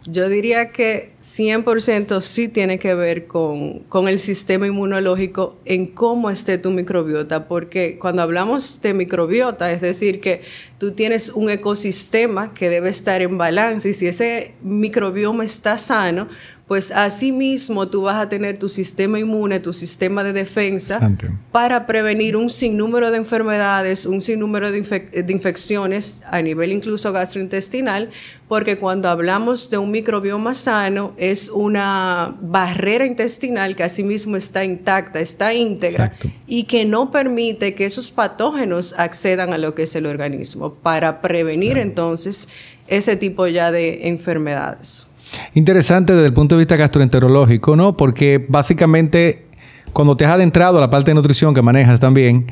Yo 0.05 0.27
diría 0.27 0.73
que 0.73 1.13
100% 1.35 2.21
sí 2.21 2.47
tiene 2.47 2.79
que 2.79 2.93
ver 2.95 3.27
con, 3.27 3.79
con, 3.89 4.07
el 4.07 4.17
sistema 4.17 4.65
inmunológico 4.65 5.57
en 5.65 5.87
cómo 5.87 6.29
esté 6.29 6.57
tu 6.57 6.71
microbiota, 6.71 7.47
porque 7.47 7.99
cuando 7.99 8.21
hablamos 8.21 8.81
de 8.81 8.93
microbiota, 8.93 9.71
es 9.71 9.81
decir, 9.81 10.21
que 10.21 10.41
tú 10.77 10.91
tienes 10.91 11.29
un 11.29 11.49
ecosistema 11.49 12.53
que 12.53 12.69
debe 12.69 12.89
estar 12.89 13.21
en 13.21 13.37
balance 13.37 13.89
y 13.89 13.93
si 13.93 14.07
ese 14.07 14.53
microbioma 14.61 15.43
está 15.43 15.77
sano, 15.77 16.27
pues 16.67 16.91
asimismo 16.91 17.87
tú 17.87 18.03
vas 18.03 18.17
a 18.17 18.27
tener 18.27 18.59
tu 18.59 18.67
sistema 18.67 19.17
inmune, 19.17 19.61
tu 19.61 19.71
sistema 19.71 20.21
de 20.23 20.33
defensa 20.33 20.99
para 21.51 21.85
prevenir 21.85 22.35
un 22.35 22.49
sinnúmero 22.49 23.09
de 23.09 23.17
enfermedades, 23.17 24.05
un 24.05 24.19
sinnúmero 24.19 24.69
de, 24.69 24.77
infecciones 25.29 26.21
a 26.29 26.41
nivel 26.41 26.73
incluso 26.73 27.13
gastrointestinal, 27.13 28.09
porque 28.49 28.75
cuando 28.75 29.07
hablamos 29.07 29.69
de 29.69 29.77
un 29.77 29.91
microbioma 29.91 30.53
sano 30.53 31.13
es 31.17 31.49
una 31.49 32.37
barrera 32.41 33.05
intestinal 33.05 33.75
que 33.75 33.83
asimismo 33.83 34.37
está 34.37 34.63
intacta, 34.63 35.19
está 35.19 35.53
íntegra 35.53 36.13
y 36.45 36.63
que 36.63 36.85
no 36.85 37.11
permite 37.11 37.73
que 37.75 37.85
esos 37.85 38.11
patógenos 38.11 38.93
accedan 38.97 39.53
a 39.53 39.57
lo 39.57 39.75
que 39.75 39.83
es 39.83 39.95
el 39.95 40.05
organismo 40.05 40.75
para 40.75 41.21
prevenir 41.21 41.77
entonces 41.77 42.47
ese 42.87 43.17
tipo 43.17 43.47
ya 43.47 43.71
de 43.71 44.07
enfermedades. 44.07 45.11
Interesante 45.53 46.13
desde 46.13 46.27
el 46.27 46.33
punto 46.33 46.55
de 46.55 46.59
vista 46.59 46.75
gastroenterológico, 46.75 47.75
¿no? 47.75 47.97
Porque 47.97 48.45
básicamente 48.47 49.46
cuando 49.93 50.15
te 50.15 50.25
has 50.25 50.31
adentrado 50.31 50.77
a 50.77 50.81
la 50.81 50.89
parte 50.89 51.11
de 51.11 51.15
nutrición 51.15 51.53
que 51.53 51.61
manejas 51.61 51.99
también, 51.99 52.47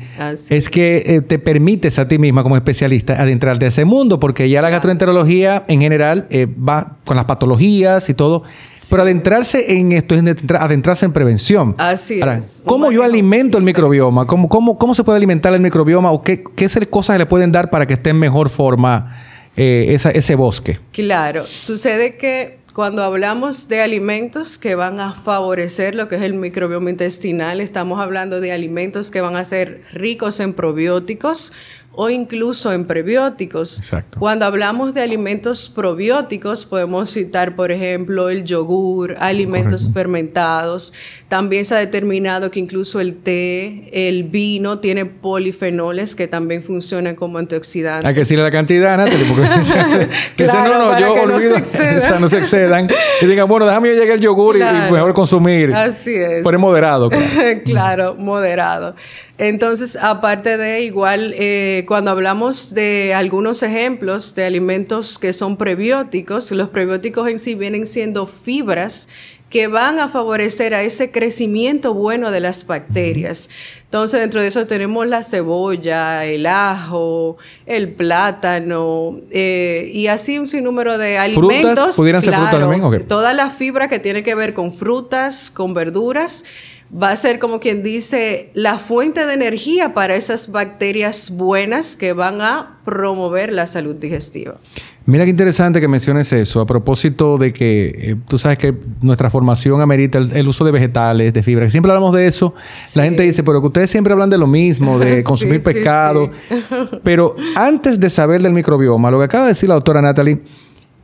es 0.50 0.68
que 0.68 1.02
eh, 1.06 1.20
te 1.20 1.38
permites 1.38 1.98
a 1.98 2.08
ti 2.08 2.18
misma 2.18 2.42
como 2.42 2.56
especialista 2.56 3.20
adentrarte 3.20 3.66
a 3.66 3.68
ese 3.68 3.84
mundo, 3.84 4.18
porque 4.18 4.48
ya 4.48 4.62
la 4.62 4.70
gastroenterología 4.70 5.64
en 5.68 5.80
general 5.80 6.26
eh, 6.30 6.46
va 6.46 6.96
con 7.04 7.16
las 7.16 7.26
patologías 7.26 8.08
y 8.08 8.14
todo, 8.14 8.42
pero 8.90 9.02
adentrarse 9.02 9.78
en 9.78 9.92
esto 9.92 10.14
es 10.14 10.22
adentrarse 10.58 11.04
en 11.04 11.12
prevención. 11.12 11.74
Así 11.78 12.20
es. 12.20 12.62
¿Cómo 12.64 12.90
yo 12.90 13.02
alimento 13.02 13.58
el 13.58 13.64
microbioma? 13.64 14.26
¿Cómo, 14.26 14.48
cómo, 14.48 14.78
cómo 14.78 14.94
se 14.94 15.04
puede 15.04 15.16
alimentar 15.16 15.52
el 15.54 15.60
microbioma? 15.60 16.10
¿O 16.10 16.22
qué, 16.22 16.42
qué 16.42 16.68
cosas 16.90 17.18
le 17.18 17.26
pueden 17.26 17.52
dar 17.52 17.70
para 17.70 17.86
que 17.86 17.94
esté 17.94 18.10
en 18.10 18.18
mejor 18.18 18.48
forma 18.48 19.16
eh, 19.56 19.96
ese 20.14 20.34
bosque? 20.34 20.78
Claro, 20.92 21.44
sucede 21.44 22.16
que 22.16 22.65
cuando 22.76 23.02
hablamos 23.02 23.68
de 23.68 23.80
alimentos 23.80 24.58
que 24.58 24.74
van 24.74 25.00
a 25.00 25.12
favorecer 25.12 25.94
lo 25.94 26.08
que 26.08 26.16
es 26.16 26.20
el 26.20 26.34
microbioma 26.34 26.90
intestinal, 26.90 27.62
estamos 27.62 27.98
hablando 27.98 28.38
de 28.42 28.52
alimentos 28.52 29.10
que 29.10 29.22
van 29.22 29.34
a 29.34 29.46
ser 29.46 29.80
ricos 29.94 30.40
en 30.40 30.52
probióticos, 30.52 31.54
o 31.96 32.10
incluso 32.10 32.72
en 32.72 32.84
prebióticos. 32.84 33.78
Exacto. 33.78 34.20
Cuando 34.20 34.44
hablamos 34.44 34.92
de 34.92 35.00
alimentos 35.00 35.70
probióticos, 35.74 36.66
podemos 36.66 37.10
citar, 37.10 37.56
por 37.56 37.72
ejemplo, 37.72 38.28
el 38.28 38.44
yogur, 38.44 39.16
alimentos 39.18 39.90
fermentados. 39.92 40.92
También 41.28 41.64
se 41.64 41.74
ha 41.74 41.78
determinado 41.78 42.50
que 42.50 42.60
incluso 42.60 43.00
el 43.00 43.16
té, 43.16 43.88
el 44.08 44.24
vino, 44.24 44.78
tiene 44.78 45.06
polifenoles 45.06 46.14
que 46.14 46.28
también 46.28 46.62
funcionan 46.62 47.16
como 47.16 47.38
antioxidantes. 47.38 48.06
Hay 48.06 48.14
que 48.14 48.20
decirle 48.20 48.44
la 48.44 48.50
cantidad, 48.50 48.98
Natalie, 48.98 49.24
porque 49.24 49.42
que 50.36 50.46
no, 50.46 50.68
no, 50.68 51.00
yo 51.00 51.12
olvido, 51.14 51.56
no 51.58 52.20
no 52.20 52.28
se 52.28 52.38
excedan. 52.38 52.88
Y 53.22 53.26
digan, 53.26 53.48
bueno, 53.48 53.64
déjame 53.64 53.88
yo 53.88 53.94
llegar 53.94 54.16
el 54.16 54.20
yogur 54.20 54.58
y, 54.58 54.60
mejor 54.60 55.14
consumir. 55.14 55.74
Así 55.74 56.14
es. 56.14 56.42
Pero 56.44 56.58
moderado. 56.58 57.08
Claro, 57.08 57.62
claro 57.64 58.14
moderado. 58.14 58.94
Entonces, 59.38 59.96
aparte 60.00 60.56
de 60.56 60.82
igual, 60.82 61.34
eh, 61.36 61.84
cuando 61.86 62.10
hablamos 62.10 62.72
de 62.72 63.12
algunos 63.14 63.62
ejemplos 63.62 64.34
de 64.34 64.44
alimentos 64.44 65.18
que 65.18 65.32
son 65.34 65.58
prebióticos, 65.58 66.50
los 66.52 66.70
prebióticos 66.70 67.28
en 67.28 67.38
sí 67.38 67.54
vienen 67.54 67.86
siendo 67.86 68.26
fibras 68.26 69.08
que 69.50 69.68
van 69.68 70.00
a 70.00 70.08
favorecer 70.08 70.74
a 70.74 70.82
ese 70.82 71.12
crecimiento 71.12 71.94
bueno 71.94 72.30
de 72.30 72.40
las 72.40 72.66
bacterias. 72.66 73.48
Entonces, 73.84 74.18
dentro 74.20 74.40
de 74.40 74.48
eso 74.48 74.66
tenemos 74.66 75.06
la 75.06 75.22
cebolla, 75.22 76.24
el 76.24 76.46
ajo, 76.46 77.36
el 77.66 77.92
plátano 77.92 79.20
eh, 79.30 79.88
y 79.92 80.08
así 80.08 80.38
un 80.38 80.46
sinnúmero 80.46 80.98
de 80.98 81.18
alimentos. 81.18 81.60
¿Frutas? 81.60 81.96
¿Pudieran 81.96 82.22
ser 82.22 82.34
frutas 82.34 82.58
también? 82.58 83.06
Toda 83.06 83.34
la 83.34 83.50
fibra 83.50 83.88
que 83.88 84.00
tiene 84.00 84.24
que 84.24 84.34
ver 84.34 84.52
con 84.52 84.72
frutas, 84.72 85.50
con 85.50 85.74
verduras 85.74 86.44
va 86.90 87.10
a 87.10 87.16
ser 87.16 87.38
como 87.38 87.60
quien 87.60 87.82
dice 87.82 88.50
la 88.54 88.78
fuente 88.78 89.26
de 89.26 89.34
energía 89.34 89.94
para 89.94 90.14
esas 90.14 90.50
bacterias 90.50 91.30
buenas 91.30 91.96
que 91.96 92.12
van 92.12 92.40
a 92.40 92.78
promover 92.84 93.52
la 93.52 93.66
salud 93.66 93.96
digestiva. 93.96 94.56
Mira 95.04 95.22
qué 95.22 95.30
interesante 95.30 95.80
que 95.80 95.86
menciones 95.86 96.32
eso, 96.32 96.60
a 96.60 96.66
propósito 96.66 97.38
de 97.38 97.52
que 97.52 97.86
eh, 97.94 98.16
tú 98.26 98.38
sabes 98.38 98.58
que 98.58 98.74
nuestra 99.02 99.30
formación 99.30 99.80
amerita 99.80 100.18
el, 100.18 100.48
uso 100.48 100.64
de 100.64 100.72
vegetales, 100.72 101.32
de 101.32 101.44
fibra. 101.44 101.70
Siempre 101.70 101.92
hablamos 101.92 102.12
de 102.12 102.26
eso. 102.26 102.54
La 102.96 103.04
gente 103.04 103.22
dice, 103.22 103.44
pero 103.44 103.60
que 103.60 103.68
ustedes 103.68 103.88
siempre 103.88 104.12
hablan 104.12 104.30
de 104.30 104.38
lo 104.38 104.48
mismo, 104.48 104.98
de 104.98 105.22
consumir 105.24 105.62
pescado. 105.62 106.30
pero 107.04 107.36
antes 107.54 108.00
de 108.00 108.10
saber 108.10 108.42
del 108.42 108.52
microbioma, 108.52 109.12
lo 109.12 109.18
que 109.18 109.26
acaba 109.26 109.44
de 109.44 109.50
decir 109.50 109.68
la 109.68 109.76
doctora 109.76 110.02
Natalie 110.02 110.40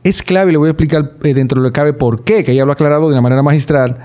es 0.03 0.21
clave 0.21 0.49
y 0.49 0.51
le 0.51 0.57
voy 0.57 0.67
a 0.67 0.71
explicar 0.71 1.13
eh, 1.23 1.33
dentro 1.33 1.61
de 1.61 1.67
lo 1.67 1.71
que 1.71 1.73
cabe 1.79 1.93
por 1.93 2.25
qué, 2.25 2.43
que 2.43 2.51
ella 2.51 2.65
lo 2.65 2.71
ha 2.71 2.73
aclarado 2.73 3.07
de 3.07 3.13
una 3.13 3.21
manera 3.21 3.41
magistral 3.41 3.99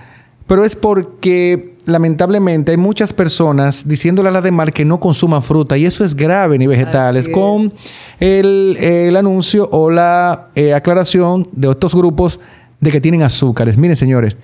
pero 0.49 0.65
es 0.65 0.75
porque 0.75 1.77
lamentablemente 1.85 2.73
hay 2.73 2.79
muchas 2.79 3.13
personas 3.13 3.87
diciéndole 3.87 4.31
a 4.31 4.33
las 4.33 4.43
demás 4.43 4.71
que 4.73 4.85
no 4.85 4.99
consuman 4.99 5.43
fruta 5.43 5.77
y 5.77 5.85
eso 5.85 6.05
es 6.05 6.17
grave 6.17 6.59
ni 6.59 6.67
vegetales 6.67 7.29
con 7.29 7.71
el, 8.19 9.15
anuncio 9.17 9.69
o 9.71 9.91
la 9.91 10.49
eh, 10.55 10.75
aclaración 10.75 11.47
de 11.53 11.71
estos 11.71 11.95
grupos 11.95 12.41
de 12.81 12.91
que 12.91 13.01
tienen 13.01 13.23
azúcares. 13.23 13.77
Miren 13.77 13.97
señores, 13.97 14.37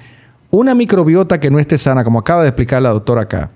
una 0.51 0.75
microbiota 0.75 1.41
que 1.41 1.51
no 1.51 1.59
esté 1.59 1.79
sana, 1.79 2.05
como 2.05 2.19
acaba 2.19 2.43
de 2.43 2.49
explicar 2.49 2.83
la 2.83 2.91
doctora 2.91 3.23
acá, 3.23 3.51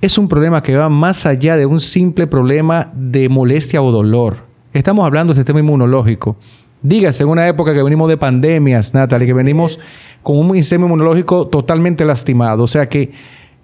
es 0.00 0.18
un 0.18 0.28
problema 0.28 0.62
que 0.62 0.76
va 0.76 0.88
más 0.88 1.26
allá 1.26 1.56
de 1.56 1.66
un 1.66 1.80
simple 1.80 2.26
problema 2.26 2.92
de 2.94 3.28
molestia 3.28 3.82
o 3.82 3.90
dolor. 3.90 4.36
Estamos 4.74 5.04
hablando 5.06 5.32
del 5.32 5.40
sistema 5.40 5.60
inmunológico. 5.60 6.36
Dígase, 6.82 7.24
en 7.24 7.30
una 7.30 7.48
época 7.48 7.74
que 7.74 7.82
venimos 7.82 8.08
de 8.08 8.16
pandemias, 8.16 8.94
Natalie, 8.94 9.26
que 9.26 9.34
venimos 9.34 9.80
con 10.28 10.36
un 10.36 10.54
sistema 10.56 10.84
inmunológico 10.84 11.48
totalmente 11.48 12.04
lastimado. 12.04 12.64
O 12.64 12.66
sea 12.66 12.86
que 12.86 13.12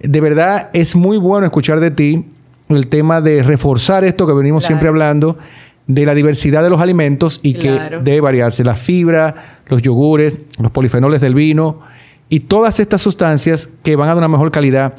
de 0.01 0.21
verdad 0.23 0.71
es 0.73 0.97
muy 0.97 1.19
bueno 1.19 1.45
escuchar 1.45 1.79
de 1.79 1.91
ti 1.91 2.25
el 2.71 2.87
tema 2.87 3.21
de 3.21 3.43
reforzar 3.43 4.03
esto 4.03 4.27
que 4.27 4.33
venimos 4.33 4.65
siempre 4.65 4.89
hablando 4.89 5.37
de 5.87 6.07
la 6.07 6.15
diversidad 6.15 6.63
de 6.63 6.71
los 6.71 6.81
alimentos 6.81 7.39
y 7.43 7.53
que 7.53 7.79
debe 8.03 8.23
variarse. 8.23 8.65
La 8.65 8.77
fibra, 8.77 9.59
los 9.67 9.83
yogures, 9.83 10.37
los 10.59 10.73
polifenoles 10.73 11.21
del 11.21 11.35
vino 11.35 11.81
y 12.31 12.41
todas 12.41 12.81
estas 12.81 13.03
sustancias 13.03 13.69
que 13.83 13.95
van 13.95 14.09
a 14.09 14.15
dar 14.15 14.25
una 14.25 14.29
mejor 14.29 14.51
calidad 14.51 14.95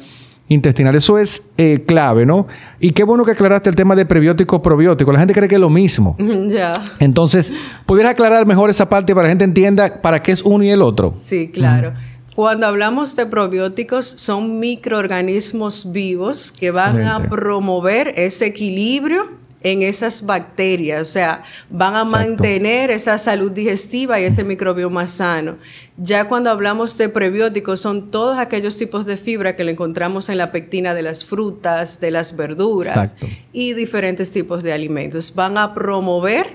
intestinal. 0.48 0.94
Eso 0.94 1.18
es 1.18 1.42
eh, 1.56 1.82
clave, 1.86 2.26
¿no? 2.26 2.46
Y 2.80 2.92
qué 2.92 3.04
bueno 3.04 3.24
que 3.24 3.32
aclaraste 3.32 3.68
el 3.68 3.74
tema 3.76 3.96
de 3.96 4.06
prebiótico 4.06 4.62
probiótico. 4.62 5.12
La 5.12 5.18
gente 5.18 5.34
cree 5.34 5.48
que 5.48 5.56
es 5.56 5.60
lo 5.60 5.70
mismo. 5.70 6.16
Ya. 6.46 6.74
Entonces, 7.00 7.52
¿pudieras 7.86 8.12
aclarar 8.12 8.46
mejor 8.46 8.70
esa 8.70 8.88
parte 8.88 9.14
para 9.14 9.24
que 9.24 9.26
la 9.26 9.30
gente 9.30 9.44
entienda 9.44 10.00
para 10.00 10.22
qué 10.22 10.32
es 10.32 10.42
uno 10.42 10.62
y 10.62 10.68
el 10.70 10.80
otro? 10.80 11.14
Sí, 11.18 11.48
claro. 11.48 11.92
Cuando 12.36 12.66
hablamos 12.66 13.16
de 13.16 13.26
probióticos, 13.26 14.06
son 14.06 14.60
microorganismos 14.60 15.90
vivos 15.92 16.52
que 16.52 16.70
van 16.70 17.00
a 17.00 17.28
promover 17.28 18.12
ese 18.16 18.46
equilibrio 18.46 19.30
en 19.62 19.82
esas 19.82 20.24
bacterias, 20.24 21.00
o 21.00 21.04
sea, 21.04 21.42
van 21.70 21.96
a 21.96 22.04
mantener 22.04 22.90
esa 22.90 23.18
salud 23.18 23.50
digestiva 23.50 24.20
y 24.20 24.24
ese 24.24 24.44
microbioma 24.44 25.06
sano. 25.06 25.56
Ya 25.96 26.28
cuando 26.28 26.50
hablamos 26.50 26.96
de 26.98 27.08
prebióticos, 27.08 27.80
son 27.80 28.10
todos 28.10 28.38
aquellos 28.38 28.76
tipos 28.76 29.06
de 29.06 29.16
fibra 29.16 29.56
que 29.56 29.64
le 29.64 29.72
encontramos 29.72 30.28
en 30.28 30.38
la 30.38 30.52
pectina 30.52 30.94
de 30.94 31.02
las 31.02 31.24
frutas, 31.24 32.00
de 32.00 32.10
las 32.10 32.36
verduras 32.36 33.16
y 33.52 33.72
diferentes 33.72 34.30
tipos 34.30 34.62
de 34.62 34.72
alimentos. 34.72 35.34
Van 35.34 35.56
a 35.56 35.74
promover 35.74 36.46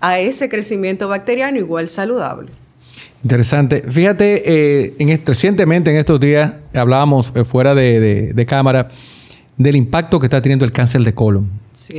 a 0.00 0.18
ese 0.18 0.48
crecimiento 0.48 1.08
bacteriano 1.08 1.58
igual 1.58 1.88
saludable. 1.88 2.50
Interesante. 3.22 3.82
Fíjate, 3.88 4.42
eh, 4.84 4.94
en 4.98 5.26
recientemente 5.26 5.90
en 5.90 5.96
estos 5.96 6.20
días 6.20 6.52
hablábamos 6.74 7.32
eh, 7.34 7.44
fuera 7.44 7.74
de 7.74 8.46
cámara 8.46 8.88
del 9.60 9.76
impacto 9.76 10.18
que 10.18 10.26
está 10.26 10.40
teniendo 10.40 10.64
el 10.64 10.72
cáncer 10.72 11.02
de 11.02 11.12
colon, 11.12 11.50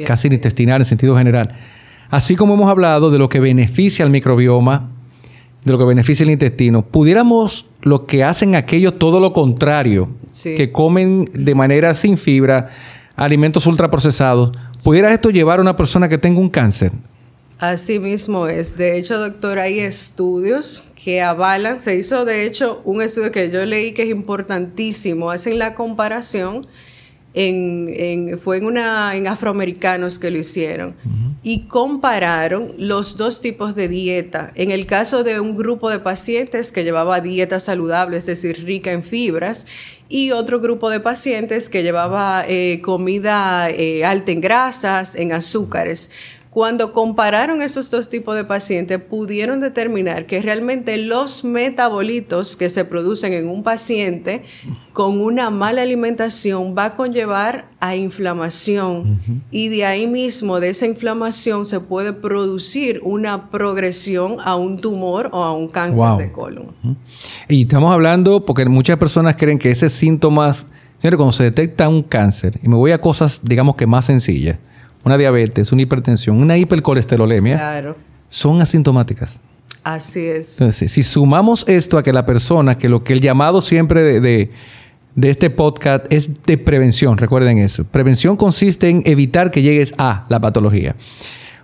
cáncer 0.05 0.33
intestinal 0.33 0.81
en 0.81 0.85
sentido 0.85 1.15
general. 1.15 1.55
Así 2.09 2.35
como 2.35 2.55
hemos 2.55 2.69
hablado 2.71 3.11
de 3.11 3.19
lo 3.19 3.29
que 3.29 3.39
beneficia 3.39 4.03
al 4.03 4.09
microbioma, 4.09 4.89
de 5.63 5.71
lo 5.71 5.77
que 5.77 5.85
beneficia 5.85 6.23
el 6.23 6.31
intestino, 6.31 6.81
pudiéramos 6.81 7.69
lo 7.83 8.07
que 8.07 8.23
hacen 8.23 8.55
aquellos 8.55 8.97
todo 8.97 9.19
lo 9.19 9.31
contrario, 9.31 10.09
que 10.43 10.71
comen 10.71 11.29
de 11.33 11.53
manera 11.53 11.93
sin 11.93 12.17
fibra, 12.17 12.69
alimentos 13.15 13.67
ultraprocesados, 13.67 14.51
¿pudiera 14.83 15.13
esto 15.13 15.29
llevar 15.29 15.59
a 15.59 15.61
una 15.61 15.77
persona 15.77 16.09
que 16.09 16.17
tenga 16.17 16.39
un 16.39 16.49
cáncer? 16.49 16.91
Así 17.59 17.99
mismo 17.99 18.47
es. 18.47 18.75
De 18.75 18.97
hecho, 18.97 19.19
doctor, 19.19 19.59
hay 19.59 19.81
estudios 19.81 20.91
que 20.95 21.21
avalan, 21.21 21.79
se 21.79 21.95
hizo 21.95 22.25
de 22.25 22.47
hecho 22.47 22.81
un 22.85 23.03
estudio 23.03 23.31
que 23.31 23.51
yo 23.51 23.63
leí 23.67 23.93
que 23.93 24.01
es 24.01 24.09
importantísimo, 24.09 25.29
hacen 25.29 25.59
la 25.59 25.75
comparación 25.75 26.65
en, 27.33 28.37
fue 28.39 28.57
en, 28.57 28.65
una, 28.65 29.15
en 29.15 29.27
afroamericanos 29.27 30.19
que 30.19 30.31
lo 30.31 30.37
hicieron 30.37 30.95
y 31.43 31.67
compararon 31.67 32.73
los 32.77 33.17
dos 33.17 33.41
tipos 33.41 33.73
de 33.75 33.87
dieta. 33.87 34.51
En 34.55 34.71
el 34.71 34.85
caso 34.85 35.23
de 35.23 35.39
un 35.39 35.55
grupo 35.55 35.89
de 35.89 35.99
pacientes 35.99 36.71
que 36.71 36.83
llevaba 36.83 37.21
dieta 37.21 37.59
saludable, 37.59 38.17
es 38.17 38.25
decir, 38.25 38.63
rica 38.65 38.91
en 38.91 39.03
fibras, 39.03 39.65
y 40.09 40.31
otro 40.31 40.59
grupo 40.59 40.89
de 40.89 40.99
pacientes 40.99 41.69
que 41.69 41.83
llevaba 41.83 42.43
eh, 42.45 42.81
comida 42.83 43.69
eh, 43.69 44.03
alta 44.03 44.33
en 44.33 44.41
grasas, 44.41 45.15
en 45.15 45.31
azúcares. 45.31 46.11
Cuando 46.51 46.91
compararon 46.91 47.61
esos 47.61 47.89
dos 47.89 48.09
tipos 48.09 48.35
de 48.35 48.43
pacientes, 48.43 48.99
pudieron 48.99 49.61
determinar 49.61 50.25
que 50.25 50.41
realmente 50.41 50.97
los 50.97 51.45
metabolitos 51.45 52.57
que 52.57 52.67
se 52.67 52.83
producen 52.83 53.31
en 53.31 53.47
un 53.47 53.63
paciente 53.63 54.43
con 54.91 55.21
una 55.21 55.49
mala 55.49 55.81
alimentación 55.81 56.75
va 56.77 56.85
a 56.85 56.95
conllevar 56.95 57.69
a 57.79 57.95
inflamación. 57.95 59.21
Y 59.49 59.69
de 59.69 59.85
ahí 59.85 60.07
mismo, 60.07 60.59
de 60.59 60.71
esa 60.71 60.85
inflamación, 60.85 61.65
se 61.65 61.79
puede 61.79 62.11
producir 62.11 62.99
una 63.01 63.49
progresión 63.49 64.35
a 64.43 64.57
un 64.57 64.77
tumor 64.77 65.29
o 65.31 65.43
a 65.43 65.53
un 65.53 65.69
cáncer 65.69 66.17
de 66.17 66.33
colon. 66.33 66.75
Y 67.47 67.61
estamos 67.61 67.93
hablando 67.93 68.45
porque 68.45 68.65
muchas 68.65 68.97
personas 68.97 69.37
creen 69.37 69.57
que 69.57 69.71
ese 69.71 69.87
síntomas, 69.87 70.67
señores, 70.97 71.15
cuando 71.15 71.31
se 71.31 71.45
detecta 71.45 71.87
un 71.87 72.03
cáncer, 72.03 72.59
y 72.61 72.67
me 72.67 72.75
voy 72.75 72.91
a 72.91 72.99
cosas, 72.99 73.39
digamos 73.41 73.77
que 73.77 73.87
más 73.87 74.03
sencillas, 74.03 74.57
una 75.03 75.17
diabetes, 75.17 75.71
una 75.71 75.81
hipertensión, 75.81 76.41
una 76.41 76.57
hipercolesterolemia, 76.57 77.95
son 78.29 78.61
asintomáticas. 78.61 79.41
Así 79.83 80.25
es. 80.25 80.53
Entonces, 80.53 80.91
si 80.91 81.03
sumamos 81.03 81.65
esto 81.67 81.97
a 81.97 82.03
que 82.03 82.13
la 82.13 82.25
persona, 82.25 82.77
que 82.77 82.87
lo 82.87 83.03
que 83.03 83.13
el 83.13 83.21
llamado 83.21 83.61
siempre 83.61 84.19
de, 84.19 84.51
de 85.15 85.29
este 85.29 85.49
podcast 85.49 86.05
es 86.11 86.43
de 86.43 86.57
prevención, 86.57 87.17
recuerden 87.17 87.57
eso. 87.57 87.83
Prevención 87.85 88.37
consiste 88.37 88.89
en 88.89 89.01
evitar 89.05 89.49
que 89.51 89.61
llegues 89.61 89.93
a 89.97 90.25
la 90.29 90.39
patología. 90.39 90.95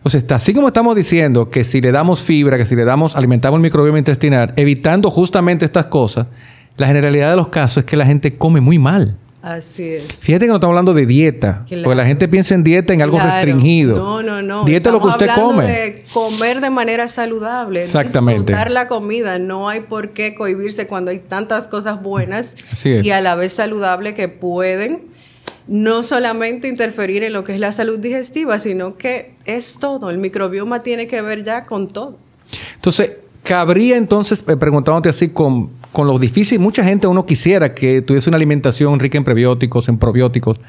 O 0.03 0.09
sea, 0.09 0.21
así 0.29 0.53
como 0.53 0.67
estamos 0.67 0.95
diciendo 0.95 1.49
que 1.49 1.63
si 1.63 1.81
le 1.81 1.91
damos 1.91 2.21
fibra, 2.21 2.57
que 2.57 2.65
si 2.65 2.75
le 2.75 2.85
damos, 2.85 3.15
alimentamos 3.15 3.57
el 3.57 3.61
microbioma 3.61 3.97
intestinal, 3.97 4.53
evitando 4.55 5.11
justamente 5.11 5.65
estas 5.65 5.87
cosas, 5.87 6.27
la 6.77 6.87
generalidad 6.87 7.31
de 7.31 7.35
los 7.35 7.49
casos 7.49 7.77
es 7.77 7.85
que 7.85 7.97
la 7.97 8.05
gente 8.05 8.37
come 8.37 8.61
muy 8.61 8.79
mal. 8.79 9.17
Así 9.41 9.93
es. 9.93 10.07
Fíjate 10.07 10.45
que 10.45 10.49
no 10.49 10.55
estamos 10.55 10.73
hablando 10.73 10.93
de 10.93 11.05
dieta, 11.05 11.65
porque 11.69 11.95
la 11.95 12.05
gente 12.05 12.27
piensa 12.27 12.55
en 12.55 12.63
dieta 12.63 12.93
en 12.93 13.01
algo 13.01 13.19
restringido. 13.19 13.95
No, 13.97 14.23
no, 14.23 14.41
no. 14.41 14.65
Dieta 14.65 14.89
es 14.89 14.93
lo 14.93 15.01
que 15.01 15.07
usted 15.07 15.29
come. 15.35 15.65
De 15.65 16.05
comer 16.11 16.59
de 16.59 16.69
manera 16.69 17.07
saludable. 17.07 17.83
Exactamente. 17.83 18.51
Disfrutar 18.51 18.71
la 18.71 18.87
comida. 18.87 19.37
No 19.39 19.69
hay 19.69 19.81
por 19.81 20.09
qué 20.09 20.33
cohibirse 20.33 20.87
cuando 20.87 21.11
hay 21.11 21.19
tantas 21.19 21.67
cosas 21.67 22.01
buenas 22.01 22.57
y 22.83 23.09
a 23.11 23.21
la 23.21 23.35
vez 23.35 23.53
saludables 23.53 24.15
que 24.15 24.27
pueden 24.27 25.01
no 25.67 26.01
solamente 26.01 26.67
interferir 26.67 27.23
en 27.23 27.33
lo 27.33 27.43
que 27.43 27.53
es 27.53 27.59
la 27.59 27.71
salud 27.71 27.99
digestiva, 27.99 28.57
sino 28.57 28.97
que 28.97 29.33
es 29.45 29.79
todo. 29.79 30.09
El 30.09 30.17
microbioma 30.17 30.81
tiene 30.81 31.07
que 31.07 31.21
ver 31.21 31.43
ya 31.43 31.65
con 31.65 31.89
todo. 31.89 32.17
Entonces, 32.75 33.17
cabría 33.43 33.97
entonces, 33.97 34.43
eh, 34.47 34.57
preguntándote 34.57 35.09
así 35.09 35.29
con 35.29 35.71
con 35.97 36.05
lo 36.05 36.19
difícil, 36.19 36.59
mucha 36.59 36.83
gente 36.83 37.07
uno 37.07 37.25
quisiera 37.25 37.73
que 37.73 38.03
tuviese 38.03 38.29
una 38.29 38.35
alimentación 38.35 38.99
rica 38.99 39.17
en 39.17 39.23
prebióticos, 39.23 39.89
en 39.89 39.97
probióticos, 39.97 40.59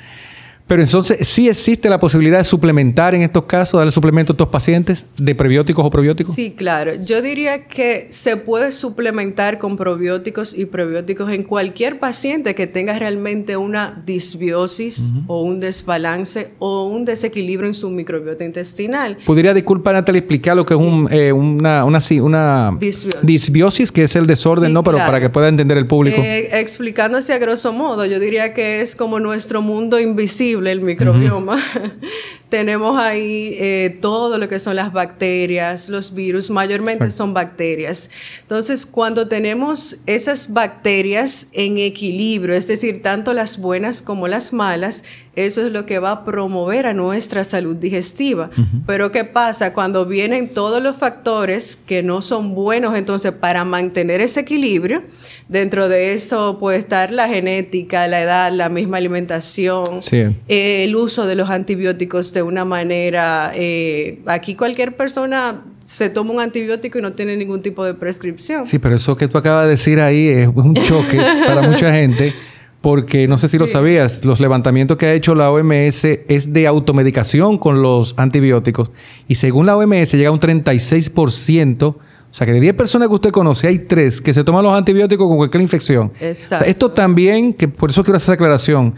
pero 0.68 0.82
entonces, 0.82 1.26
¿sí 1.26 1.48
existe 1.48 1.88
la 1.88 1.98
posibilidad 1.98 2.36
de 2.36 2.44
suplementar 2.44 3.14
en 3.14 3.22
estos 3.22 3.44
casos, 3.44 3.78
darle 3.78 3.90
suplemento 3.90 4.32
a 4.32 4.34
estos 4.34 4.48
pacientes 4.48 5.06
de 5.16 5.34
prebióticos 5.34 5.84
o 5.84 5.88
probióticos? 5.88 6.34
Sí, 6.34 6.54
claro. 6.54 6.94
Yo 7.02 7.22
diría 7.22 7.66
que 7.66 8.06
se 8.10 8.36
puede 8.36 8.70
suplementar 8.70 9.58
con 9.58 9.78
probióticos 9.78 10.56
y 10.56 10.66
prebióticos 10.66 11.32
en 11.32 11.42
cualquier 11.42 11.98
paciente 11.98 12.54
que 12.54 12.66
tenga 12.66 12.98
realmente 12.98 13.56
una 13.56 14.02
disbiosis 14.04 15.14
o 15.26 15.42
un 15.42 15.58
desbalance 15.58 16.50
o 16.58 16.86
un 16.86 17.06
desequilibrio 17.06 17.66
en 17.66 17.74
su 17.74 17.88
microbiota 17.88 18.44
intestinal. 18.44 19.16
¿Podría, 19.24 19.54
disculpa, 19.54 19.94
Natalie, 19.94 20.18
explicar 20.18 20.54
lo 20.54 20.66
que 20.66 20.74
es 20.74 20.80
eh, 21.10 21.32
una, 21.32 21.86
una, 21.86 21.98
una 22.20 22.76
disbiosis. 23.22 23.90
que 23.90 24.02
es 24.02 24.14
el 24.16 24.26
desorden, 24.26 24.74
¿no? 24.74 24.82
Pero 24.82 24.98
para 24.98 25.18
que 25.18 25.30
pueda 25.30 25.48
entender 25.48 25.78
el 25.78 25.86
público. 25.86 26.20
Eh, 26.20 26.60
explicándose 26.60 27.32
a 27.32 27.38
grosso 27.38 27.72
modo, 27.72 28.04
yo 28.04 28.20
diría 28.20 28.52
que 28.52 28.82
es 28.82 28.94
como 28.94 29.18
nuestro 29.18 29.62
mundo 29.62 29.98
invisible 29.98 30.57
el 30.66 30.80
microbioma. 30.80 31.62
Tenemos 32.48 32.98
ahí 32.98 33.56
eh, 33.58 33.98
todo 34.00 34.38
lo 34.38 34.48
que 34.48 34.58
son 34.58 34.76
las 34.76 34.92
bacterias, 34.92 35.88
los 35.88 36.14
virus, 36.14 36.48
mayormente 36.50 37.10
son 37.10 37.34
bacterias. 37.34 38.10
Entonces, 38.40 38.86
cuando 38.86 39.28
tenemos 39.28 39.98
esas 40.06 40.52
bacterias 40.52 41.48
en 41.52 41.76
equilibrio, 41.76 42.54
es 42.54 42.66
decir, 42.66 43.02
tanto 43.02 43.34
las 43.34 43.58
buenas 43.58 44.02
como 44.02 44.28
las 44.28 44.54
malas, 44.54 45.04
eso 45.46 45.64
es 45.64 45.72
lo 45.72 45.86
que 45.86 45.98
va 45.98 46.10
a 46.10 46.24
promover 46.24 46.86
a 46.86 46.94
nuestra 46.94 47.44
salud 47.44 47.76
digestiva. 47.76 48.50
Pero 48.86 49.12
¿qué 49.12 49.24
pasa? 49.24 49.72
Cuando 49.72 50.04
vienen 50.04 50.52
todos 50.52 50.82
los 50.82 50.96
factores 50.96 51.76
que 51.76 52.02
no 52.02 52.22
son 52.22 52.54
buenos, 52.54 52.96
entonces 52.96 53.32
para 53.32 53.64
mantener 53.64 54.20
ese 54.20 54.40
equilibrio, 54.40 55.02
dentro 55.48 55.88
de 55.88 56.12
eso 56.12 56.58
puede 56.58 56.78
estar 56.78 57.12
la 57.12 57.28
genética, 57.28 58.06
la 58.08 58.22
edad, 58.22 58.52
la 58.52 58.68
misma 58.68 58.96
alimentación, 58.96 60.00
eh, 60.10 60.84
el 60.84 60.96
uso 60.96 61.26
de 61.26 61.36
los 61.36 61.50
antibióticos 61.50 62.32
de 62.32 62.42
una 62.42 62.64
manera, 62.64 63.52
eh, 63.54 64.20
aquí 64.26 64.56
cualquier 64.56 64.96
persona 64.96 65.62
se 65.84 66.10
toma 66.10 66.32
un 66.32 66.40
antibiótico 66.40 66.98
y 66.98 67.02
no 67.02 67.12
tiene 67.12 67.36
ningún 67.36 67.62
tipo 67.62 67.84
de 67.84 67.94
prescripción. 67.94 68.66
Sí, 68.66 68.78
pero 68.78 68.96
eso 68.96 69.16
que 69.16 69.26
tú 69.26 69.38
acabas 69.38 69.64
de 69.64 69.70
decir 69.70 70.00
ahí 70.00 70.28
es 70.28 70.48
un 70.48 70.74
choque 70.74 71.16
para 71.46 71.62
mucha 71.62 71.92
gente 71.94 72.34
porque 72.80 73.26
no 73.26 73.38
sé 73.38 73.48
si 73.48 73.58
lo 73.58 73.66
sabías, 73.66 74.24
los 74.24 74.40
levantamientos 74.40 74.96
que 74.96 75.06
ha 75.06 75.12
hecho 75.12 75.34
la 75.34 75.50
OMS 75.50 76.04
es 76.04 76.52
de 76.52 76.66
automedicación 76.66 77.58
con 77.58 77.82
los 77.82 78.14
antibióticos 78.16 78.90
y 79.26 79.34
según 79.34 79.66
la 79.66 79.76
OMS 79.76 80.12
llega 80.12 80.28
a 80.28 80.32
un 80.32 80.38
36%, 80.38 81.82
o 81.82 81.96
sea 82.30 82.46
que 82.46 82.52
de 82.52 82.60
10 82.60 82.74
personas 82.74 83.08
que 83.08 83.14
usted 83.14 83.30
conoce 83.30 83.66
hay 83.66 83.80
3 83.80 84.20
que 84.20 84.32
se 84.32 84.44
toman 84.44 84.62
los 84.62 84.72
antibióticos 84.74 85.26
con 85.26 85.36
cualquier 85.38 85.62
infección. 85.62 86.12
Exacto. 86.20 86.66
esto 86.66 86.90
también, 86.90 87.52
que 87.52 87.66
por 87.66 87.90
eso 87.90 88.04
quiero 88.04 88.16
hacer 88.16 88.26
esa 88.26 88.32
aclaración, 88.34 88.94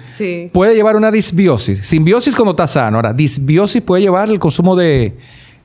puede 0.52 0.74
llevar 0.74 0.96
una 0.96 1.10
disbiosis. 1.10 1.80
Simbiosis 1.80 2.34
cuando 2.36 2.50
está 2.50 2.66
sano, 2.66 2.98
ahora 2.98 3.14
disbiosis 3.14 3.80
puede 3.80 4.02
llevar 4.02 4.28
el 4.28 4.38
consumo 4.38 4.76
de 4.76 5.16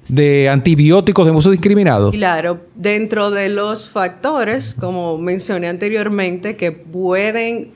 de 0.07 0.49
antibióticos 0.49 1.25
de 1.25 1.31
uso 1.31 1.49
discriminado. 1.51 2.11
Claro, 2.11 2.59
dentro 2.75 3.31
de 3.31 3.49
los 3.49 3.89
factores, 3.89 4.75
como 4.75 5.17
mencioné 5.17 5.67
anteriormente, 5.67 6.55
que 6.55 6.71
pueden 6.71 7.71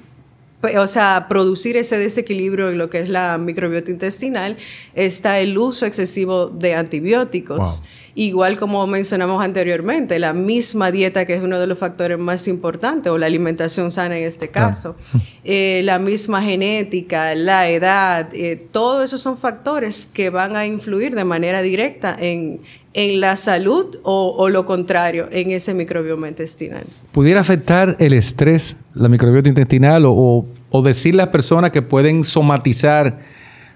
o 0.61 0.87
sea, 0.87 1.27
producir 1.29 1.77
ese 1.77 1.97
desequilibrio 1.97 2.69
en 2.69 2.77
lo 2.77 2.89
que 2.89 2.99
es 2.99 3.09
la 3.09 3.37
microbiota 3.37 3.91
intestinal, 3.91 4.57
está 4.93 5.39
el 5.39 5.57
uso 5.57 5.85
excesivo 5.85 6.47
de 6.47 6.75
antibióticos. 6.75 7.83
Igual 8.15 8.57
como 8.57 8.85
mencionamos 8.87 9.43
anteriormente, 9.43 10.19
la 10.19 10.33
misma 10.33 10.91
dieta, 10.91 11.25
que 11.25 11.35
es 11.35 11.41
uno 11.41 11.59
de 11.59 11.67
los 11.67 11.77
factores 11.77 12.17
más 12.17 12.47
importantes, 12.47 13.11
o 13.11 13.17
la 13.17 13.25
alimentación 13.25 13.91
sana 13.91 14.17
en 14.17 14.23
este 14.23 14.49
caso, 14.49 14.97
eh, 15.43 15.81
la 15.83 15.99
misma 15.99 16.41
genética, 16.41 17.35
la 17.35 17.69
edad, 17.69 18.29
eh, 18.33 18.67
todos 18.71 19.05
esos 19.05 19.21
son 19.21 19.37
factores 19.37 20.05
que 20.05 20.29
van 20.29 20.55
a 20.55 20.65
influir 20.65 21.15
de 21.15 21.23
manera 21.23 21.61
directa 21.61 22.15
en, 22.19 22.61
en 22.93 23.21
la 23.21 23.35
salud 23.35 23.97
o, 24.03 24.49
lo 24.49 24.65
contrario, 24.65 25.27
en 25.31 25.51
ese 25.51 25.73
microbioma 25.73 26.27
intestinal. 26.27 26.83
¿Pudiera 27.11 27.39
afectar 27.39 27.95
el 27.99 28.13
estrés, 28.13 28.77
la 28.93 29.09
microbiota 29.09 29.49
intestinal, 29.49 30.05
o, 30.05 30.45
o 30.69 30.81
decirle 30.81 31.21
a 31.21 31.31
personas 31.31 31.71
que 31.71 31.81
pueden 31.81 32.23
somatizar, 32.23 33.19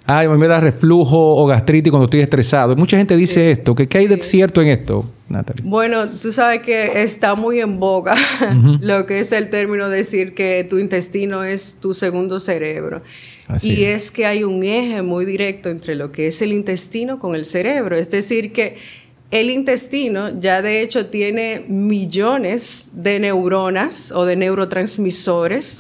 ay, 0.06 0.28
me 0.28 0.48
da 0.48 0.60
reflujo 0.60 1.36
o 1.36 1.46
gastritis 1.46 1.92
cuando 1.92 2.06
estoy 2.06 2.22
estresado? 2.22 2.76
Mucha 2.76 2.98
gente 2.98 3.16
dice 3.16 3.52
esto. 3.52 3.76
¿Qué, 3.76 3.88
hay 3.98 4.08
de 4.08 4.18
cierto 4.18 4.62
en 4.62 4.70
esto, 4.70 5.06
Natalie? 5.30 5.64
Bueno, 5.66 6.10
tú 6.10 6.32
sabes 6.32 6.62
que 6.62 7.04
está 7.04 7.36
muy 7.36 7.60
en 7.60 7.80
boga 7.80 8.16
lo 8.82 9.06
que 9.06 9.20
es 9.20 9.32
el 9.32 9.50
término 9.50 9.90
decir 9.90 10.34
que 10.34 10.66
tu 10.70 10.78
intestino 10.78 11.44
es 11.44 11.80
tu 11.80 11.94
segundo 11.94 12.40
cerebro. 12.40 13.02
y 13.62 13.84
es 13.84 14.12
que 14.12 14.26
hay 14.26 14.44
un 14.44 14.64
eje 14.64 15.02
muy 15.02 15.26
directo 15.26 15.70
entre 15.70 15.96
lo 15.96 16.12
que 16.12 16.28
es 16.28 16.42
el 16.42 16.54
intestino 16.54 17.20
con 17.20 17.36
el 17.36 17.46
cerebro. 17.46 17.98
Es 17.98 18.10
decir, 18.10 18.52
que 18.54 18.76
el 19.34 19.50
intestino 19.50 20.40
ya 20.40 20.62
de 20.62 20.84
hecho 20.84 21.08
tiene 21.08 21.66
millones 21.68 22.92
de 22.94 23.20
neuronas 23.20 24.12
o 24.12 24.26
de 24.26 24.36
neurotransmisores 24.36 25.80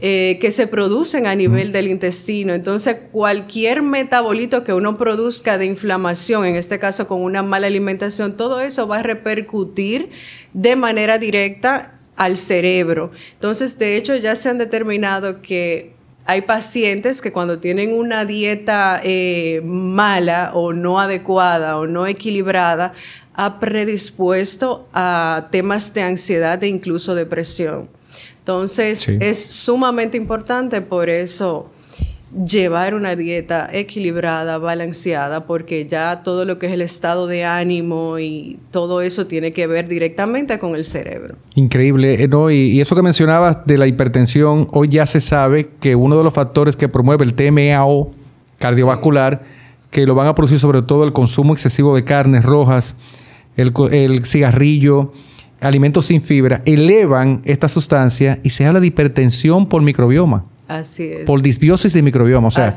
eh, 0.00 0.36
que 0.38 0.50
se 0.50 0.66
producen 0.66 1.26
a 1.26 1.34
nivel 1.34 1.72
del 1.72 1.88
intestino. 1.88 2.52
Entonces, 2.52 2.98
cualquier 3.10 3.80
metabolito 3.80 4.62
que 4.62 4.74
uno 4.74 4.98
produzca 4.98 5.56
de 5.56 5.64
inflamación, 5.64 6.44
en 6.44 6.56
este 6.56 6.78
caso 6.78 7.08
con 7.08 7.22
una 7.22 7.42
mala 7.42 7.66
alimentación, 7.66 8.36
todo 8.36 8.60
eso 8.60 8.86
va 8.86 8.98
a 8.98 9.02
repercutir 9.02 10.10
de 10.52 10.76
manera 10.76 11.16
directa 11.16 11.98
al 12.16 12.36
cerebro. 12.36 13.10
Entonces, 13.32 13.78
de 13.78 13.96
hecho, 13.96 14.16
ya 14.16 14.34
se 14.34 14.50
han 14.50 14.58
determinado 14.58 15.40
que 15.40 15.94
hay 16.24 16.42
pacientes 16.42 17.20
que 17.20 17.32
cuando 17.32 17.58
tienen 17.58 17.92
una 17.92 18.24
dieta 18.24 19.00
eh, 19.02 19.60
mala 19.64 20.52
o 20.54 20.72
no 20.72 21.00
adecuada 21.00 21.78
o 21.78 21.86
no 21.86 22.06
equilibrada, 22.06 22.92
ha 23.34 23.58
predispuesto 23.58 24.86
a 24.92 25.48
temas 25.50 25.94
de 25.94 26.02
ansiedad 26.02 26.62
e 26.62 26.68
incluso 26.68 27.14
depresión. 27.14 27.88
Entonces, 28.38 29.08
es 29.08 29.44
sumamente 29.44 30.16
importante 30.16 30.80
por 30.80 31.08
eso 31.08 31.70
llevar 32.34 32.94
una 32.94 33.14
dieta 33.14 33.68
equilibrada, 33.72 34.58
balanceada, 34.58 35.46
porque 35.46 35.86
ya 35.86 36.22
todo 36.22 36.44
lo 36.44 36.58
que 36.58 36.66
es 36.66 36.72
el 36.72 36.80
estado 36.80 37.26
de 37.26 37.44
ánimo 37.44 38.18
y 38.18 38.58
todo 38.70 39.02
eso 39.02 39.26
tiene 39.26 39.52
que 39.52 39.66
ver 39.66 39.88
directamente 39.88 40.58
con 40.58 40.74
el 40.74 40.84
cerebro. 40.84 41.36
Increíble, 41.54 42.22
eh, 42.22 42.28
¿no? 42.28 42.50
Y, 42.50 42.80
eso 42.80 42.96
que 42.96 43.02
mencionabas 43.02 43.66
de 43.66 43.78
la 43.78 43.86
hipertensión, 43.86 44.68
hoy 44.72 44.88
ya 44.88 45.06
se 45.06 45.20
sabe 45.20 45.68
que 45.80 45.94
uno 45.94 46.16
de 46.16 46.24
los 46.24 46.32
factores 46.32 46.74
que 46.74 46.88
promueve 46.88 47.24
el 47.24 47.34
TMAO 47.34 48.10
cardiovascular, 48.58 49.42
que 49.90 50.06
lo 50.06 50.14
van 50.14 50.26
a 50.26 50.34
producir 50.34 50.58
sobre 50.58 50.82
todo 50.82 51.04
el 51.04 51.12
consumo 51.12 51.52
excesivo 51.52 51.94
de 51.94 52.04
carnes 52.04 52.44
rojas, 52.44 52.96
el, 53.56 53.72
el 53.90 54.24
cigarrillo, 54.24 55.12
alimentos 55.60 56.06
sin 56.06 56.22
fibra, 56.22 56.62
elevan 56.64 57.42
esta 57.44 57.68
sustancia 57.68 58.40
y 58.42 58.50
se 58.50 58.64
habla 58.64 58.80
de 58.80 58.86
hipertensión 58.86 59.68
por 59.68 59.82
microbioma. 59.82 60.46
Así 60.68 61.04
es. 61.04 61.24
Por 61.24 61.42
disbiosis 61.42 61.92
de 61.92 62.02
microbioma. 62.02 62.48
O 62.48 62.50
sea, 62.50 62.72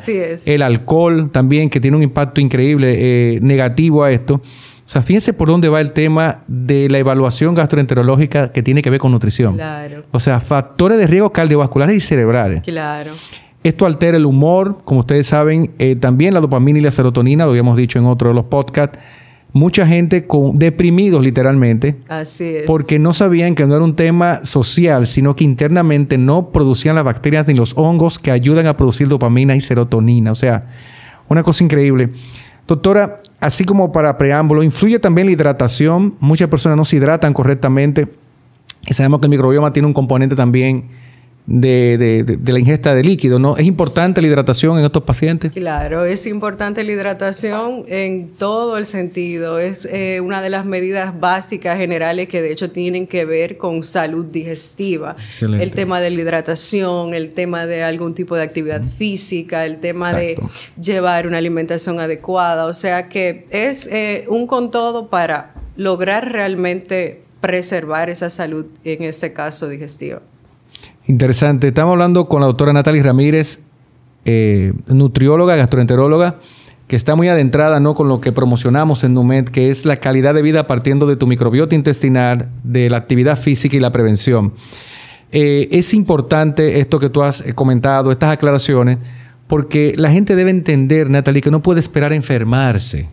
el 0.45 0.61
alcohol 0.61 1.29
también, 1.31 1.69
que 1.69 1.79
tiene 1.79 1.97
un 1.97 2.03
impacto 2.03 2.41
increíble 2.41 2.95
eh, 2.97 3.39
negativo 3.41 4.03
a 4.03 4.11
esto. 4.11 4.35
O 4.35 4.87
sea, 4.87 5.01
fíjense 5.01 5.33
por 5.33 5.47
dónde 5.47 5.67
va 5.67 5.81
el 5.81 5.91
tema 5.91 6.43
de 6.47 6.89
la 6.89 6.99
evaluación 6.99 7.55
gastroenterológica 7.55 8.51
que 8.51 8.61
tiene 8.61 8.83
que 8.83 8.91
ver 8.91 8.99
con 8.99 9.11
nutrición. 9.11 9.55
Claro. 9.55 10.03
O 10.11 10.19
sea, 10.19 10.39
factores 10.39 10.99
de 10.99 11.07
riesgo 11.07 11.31
cardiovasculares 11.31 11.95
y 11.95 12.01
cerebrales. 12.01 12.61
Claro. 12.61 13.11
Esto 13.63 13.87
altera 13.87 14.15
el 14.17 14.27
humor, 14.27 14.81
como 14.85 14.99
ustedes 14.99 15.25
saben, 15.25 15.71
eh, 15.79 15.95
también 15.95 16.35
la 16.35 16.39
dopamina 16.39 16.77
y 16.77 16.83
la 16.83 16.91
serotonina, 16.91 17.45
lo 17.45 17.49
habíamos 17.49 17.75
dicho 17.77 17.97
en 17.97 18.05
otro 18.05 18.29
de 18.29 18.35
los 18.35 18.45
podcasts, 18.45 18.99
mucha 19.55 19.87
gente 19.87 20.27
con, 20.27 20.55
deprimidos 20.55 21.23
literalmente. 21.23 21.95
Así 22.09 22.57
es. 22.57 22.63
Porque 22.67 22.99
no 22.99 23.13
sabían 23.13 23.55
que 23.55 23.65
no 23.65 23.73
era 23.73 23.85
un 23.85 23.95
tema 23.95 24.43
social, 24.43 25.07
sino 25.07 25.33
que 25.33 25.45
internamente 25.45 26.17
no 26.17 26.49
producían 26.49 26.95
las 26.95 27.05
bacterias 27.05 27.47
ni 27.47 27.53
los 27.53 27.71
hongos 27.77 28.19
que 28.19 28.31
ayudan 28.31 28.67
a 28.67 28.75
producir 28.75 29.07
dopamina 29.07 29.55
y 29.55 29.61
serotonina. 29.61 30.33
O 30.33 30.35
sea, 30.35 30.65
una 31.29 31.41
cosa 31.41 31.63
increíble. 31.63 32.09
Doctora, 32.67 33.15
así 33.39 33.63
como 33.63 33.93
para 33.93 34.17
preámbulo, 34.17 34.61
influye 34.61 34.99
también 34.99 35.27
la 35.27 35.31
hidratación. 35.31 36.15
Muchas 36.19 36.49
personas 36.49 36.77
no 36.77 36.83
se 36.83 36.97
hidratan 36.97 37.31
correctamente. 37.31 38.09
Y 38.85 38.93
sabemos 38.93 39.21
que 39.21 39.27
el 39.27 39.29
microbioma 39.29 39.71
tiene 39.71 39.87
un 39.87 39.93
componente 39.93 40.35
también 40.35 40.89
de, 41.47 42.23
de, 42.23 42.53
la 42.53 42.60
ingesta 42.60 42.95
de 42.95 43.03
líquido, 43.03 43.38
¿no? 43.38 43.55
¿Es 43.58 43.65
importante 43.65 44.19
la 44.21 44.27
hidratación 44.27 44.79
en 44.79 44.86
estos 44.86 45.03
pacientes? 45.03 45.51
Claro, 45.51 46.03
es 46.03 46.25
importante 46.25 46.84
la 46.84 46.91
hidratación 46.91 47.84
en 47.88 48.29
todo 48.29 48.77
el 48.77 48.86
sentido. 48.86 49.60
Es 49.60 49.86
eh, 49.86 50.21
una 50.21 50.41
de 50.41 50.49
las 50.49 50.65
medidas 50.65 51.19
básicas 51.19 51.77
generales 51.77 52.29
que 52.29 52.41
de 52.41 52.51
hecho 52.51 52.71
tienen 52.71 53.05
que 53.05 53.25
ver 53.25 53.58
con 53.58 53.84
salud 53.84 54.25
digestiva. 54.25 55.15
El 55.39 55.71
tema 55.71 56.01
de 56.01 56.10
la 56.10 56.21
hidratación, 56.21 57.13
el 57.13 57.31
tema 57.31 57.67
de 57.67 57.84
algún 57.84 58.15
tipo 58.15 58.36
de 58.36 58.41
actividad 58.41 58.84
física, 58.84 59.65
el 59.65 59.77
tema 59.77 60.13
de 60.13 60.38
llevar 60.81 61.27
una 61.27 61.38
alimentación 61.38 61.99
adecuada. 61.99 62.65
O 62.65 62.73
sea 62.73 63.08
que 63.08 63.45
es 63.51 63.88
eh, 63.88 64.25
un 64.29 64.47
con 64.47 64.71
todo 64.71 65.10
para 65.10 65.53
lograr 65.77 66.31
realmente 66.31 67.21
preservar 67.39 68.10
esa 68.10 68.31
salud, 68.31 68.65
en 68.84 69.03
este 69.03 69.31
caso 69.31 69.69
digestiva. 69.69 70.21
Interesante. 71.07 71.67
Estamos 71.67 71.93
hablando 71.93 72.27
con 72.27 72.41
la 72.41 72.47
doctora 72.47 72.73
Natalie 72.73 73.03
Ramírez, 73.03 73.63
eh, 74.25 74.73
nutrióloga, 74.91 75.55
gastroenteróloga, 75.55 76.39
que 76.87 76.95
está 76.95 77.15
muy 77.15 77.27
adentrada 77.27 77.79
¿no? 77.79 77.93
con 77.93 78.07
lo 78.07 78.21
que 78.21 78.31
promocionamos 78.31 79.03
en 79.03 79.13
NUMED, 79.13 79.45
que 79.45 79.69
es 79.69 79.85
la 79.85 79.97
calidad 79.97 80.33
de 80.33 80.41
vida 80.41 80.67
partiendo 80.67 81.05
de 81.05 81.15
tu 81.15 81.27
microbiota 81.27 81.75
intestinal, 81.75 82.49
de 82.63 82.89
la 82.89 82.97
actividad 82.97 83.39
física 83.39 83.77
y 83.77 83.79
la 83.79 83.91
prevención. 83.91 84.53
Eh, 85.31 85.69
es 85.71 85.93
importante 85.93 86.79
esto 86.79 86.99
que 86.99 87.09
tú 87.09 87.21
has 87.21 87.41
eh, 87.41 87.53
comentado, 87.53 88.11
estas 88.11 88.31
aclaraciones, 88.31 88.97
porque 89.47 89.93
la 89.97 90.11
gente 90.11 90.35
debe 90.35 90.49
entender, 90.49 91.09
Natalie, 91.09 91.41
que 91.41 91.51
no 91.51 91.61
puede 91.61 91.79
esperar 91.79 92.13
a 92.13 92.15
enfermarse. 92.15 93.09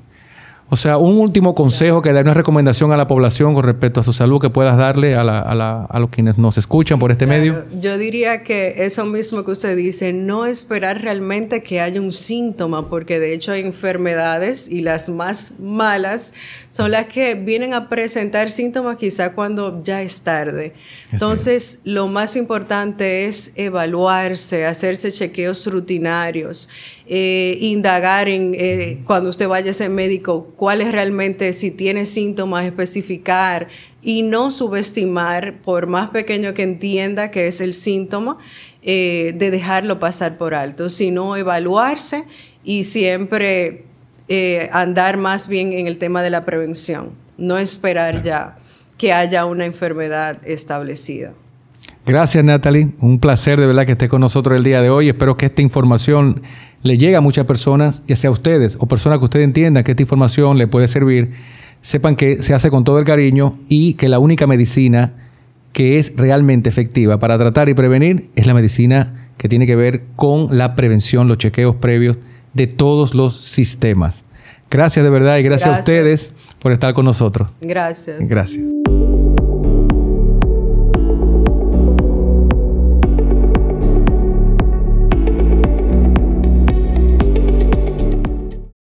O 0.68 0.76
sea, 0.76 0.96
un 0.96 1.18
último 1.18 1.54
consejo 1.54 2.00
que 2.00 2.12
da 2.12 2.22
una 2.22 2.32
recomendación 2.32 2.92
a 2.92 2.96
la 2.96 3.06
población 3.06 3.52
con 3.52 3.64
respecto 3.64 4.00
a 4.00 4.02
su 4.02 4.14
salud 4.14 4.40
que 4.40 4.48
puedas 4.48 4.78
darle 4.78 5.14
a, 5.14 5.22
la, 5.22 5.40
a, 5.40 5.54
la, 5.54 5.84
a 5.84 5.98
los 5.98 6.08
quienes 6.08 6.38
nos 6.38 6.56
escuchan 6.56 6.98
por 6.98 7.10
este 7.12 7.26
medio. 7.26 7.64
Yo 7.78 7.98
diría 7.98 8.42
que 8.42 8.74
eso 8.78 9.04
mismo 9.04 9.44
que 9.44 9.50
usted 9.50 9.76
dice, 9.76 10.14
no 10.14 10.46
esperar 10.46 11.02
realmente 11.02 11.62
que 11.62 11.80
haya 11.80 12.00
un 12.00 12.10
síntoma, 12.10 12.88
porque 12.88 13.20
de 13.20 13.34
hecho 13.34 13.52
hay 13.52 13.60
enfermedades 13.60 14.68
y 14.70 14.80
las 14.80 15.10
más 15.10 15.60
malas 15.60 16.32
son 16.70 16.90
las 16.90 17.06
que 17.06 17.34
vienen 17.34 17.74
a 17.74 17.90
presentar 17.90 18.48
síntomas 18.48 18.96
quizá 18.96 19.34
cuando 19.34 19.82
ya 19.82 20.00
es 20.00 20.22
tarde. 20.22 20.72
Entonces, 21.12 21.80
lo 21.84 22.08
más 22.08 22.34
importante 22.36 23.26
es 23.26 23.52
evaluarse, 23.56 24.64
hacerse 24.64 25.12
chequeos 25.12 25.66
rutinarios, 25.66 26.70
eh, 27.14 27.58
indagar 27.60 28.26
en 28.26 28.54
eh, 28.56 29.02
cuando 29.04 29.28
usted 29.28 29.46
vaya 29.46 29.66
a 29.66 29.70
ese 29.72 29.90
médico, 29.90 30.46
cuál 30.56 30.80
es 30.80 30.90
realmente, 30.92 31.52
si 31.52 31.70
tiene 31.70 32.06
síntomas, 32.06 32.64
especificar 32.64 33.68
y 34.00 34.22
no 34.22 34.50
subestimar, 34.50 35.60
por 35.60 35.86
más 35.88 36.08
pequeño 36.08 36.54
que 36.54 36.62
entienda 36.62 37.30
que 37.30 37.48
es 37.48 37.60
el 37.60 37.74
síntoma, 37.74 38.38
eh, 38.80 39.34
de 39.36 39.50
dejarlo 39.50 39.98
pasar 39.98 40.38
por 40.38 40.54
alto, 40.54 40.88
sino 40.88 41.36
evaluarse 41.36 42.24
y 42.64 42.84
siempre 42.84 43.84
andar 44.70 45.18
más 45.18 45.48
bien 45.48 45.74
en 45.74 45.88
el 45.88 45.98
tema 45.98 46.22
de 46.22 46.30
la 46.30 46.46
prevención, 46.46 47.10
no 47.36 47.58
esperar 47.58 48.22
ya 48.22 48.56
que 48.96 49.12
haya 49.12 49.44
una 49.44 49.66
enfermedad 49.66 50.38
establecida. 50.46 51.34
Gracias 52.04 52.44
Natalie, 52.44 52.88
un 53.00 53.20
placer 53.20 53.60
de 53.60 53.66
verdad 53.66 53.86
que 53.86 53.92
esté 53.92 54.08
con 54.08 54.20
nosotros 54.20 54.56
el 54.56 54.64
día 54.64 54.82
de 54.82 54.90
hoy. 54.90 55.08
Espero 55.08 55.36
que 55.36 55.46
esta 55.46 55.62
información 55.62 56.42
le 56.82 56.98
llegue 56.98 57.14
a 57.14 57.20
muchas 57.20 57.46
personas, 57.46 58.02
ya 58.08 58.16
sea 58.16 58.28
a 58.28 58.32
ustedes 58.32 58.76
o 58.80 58.86
personas 58.86 59.18
que 59.20 59.24
ustedes 59.24 59.44
entiendan 59.44 59.84
que 59.84 59.92
esta 59.92 60.02
información 60.02 60.58
le 60.58 60.66
puede 60.66 60.88
servir. 60.88 61.30
Sepan 61.80 62.16
que 62.16 62.42
se 62.42 62.54
hace 62.54 62.70
con 62.70 62.84
todo 62.84 62.98
el 62.98 63.04
cariño 63.04 63.56
y 63.68 63.94
que 63.94 64.08
la 64.08 64.18
única 64.18 64.46
medicina 64.46 65.12
que 65.72 65.98
es 65.98 66.12
realmente 66.16 66.68
efectiva 66.68 67.18
para 67.18 67.38
tratar 67.38 67.68
y 67.68 67.74
prevenir 67.74 68.30
es 68.34 68.46
la 68.46 68.54
medicina 68.54 69.30
que 69.36 69.48
tiene 69.48 69.66
que 69.66 69.76
ver 69.76 70.02
con 70.16 70.56
la 70.56 70.74
prevención, 70.74 71.28
los 71.28 71.38
chequeos 71.38 71.76
previos 71.76 72.16
de 72.52 72.66
todos 72.66 73.14
los 73.14 73.44
sistemas. 73.44 74.24
Gracias 74.70 75.04
de 75.04 75.10
verdad 75.10 75.38
y 75.38 75.42
gracias. 75.42 75.76
a 75.76 75.78
ustedes 75.78 76.34
por 76.58 76.72
estar 76.72 76.94
con 76.94 77.04
nosotros. 77.04 77.48
Gracias. 77.60 78.28
Gracias. 78.28 78.81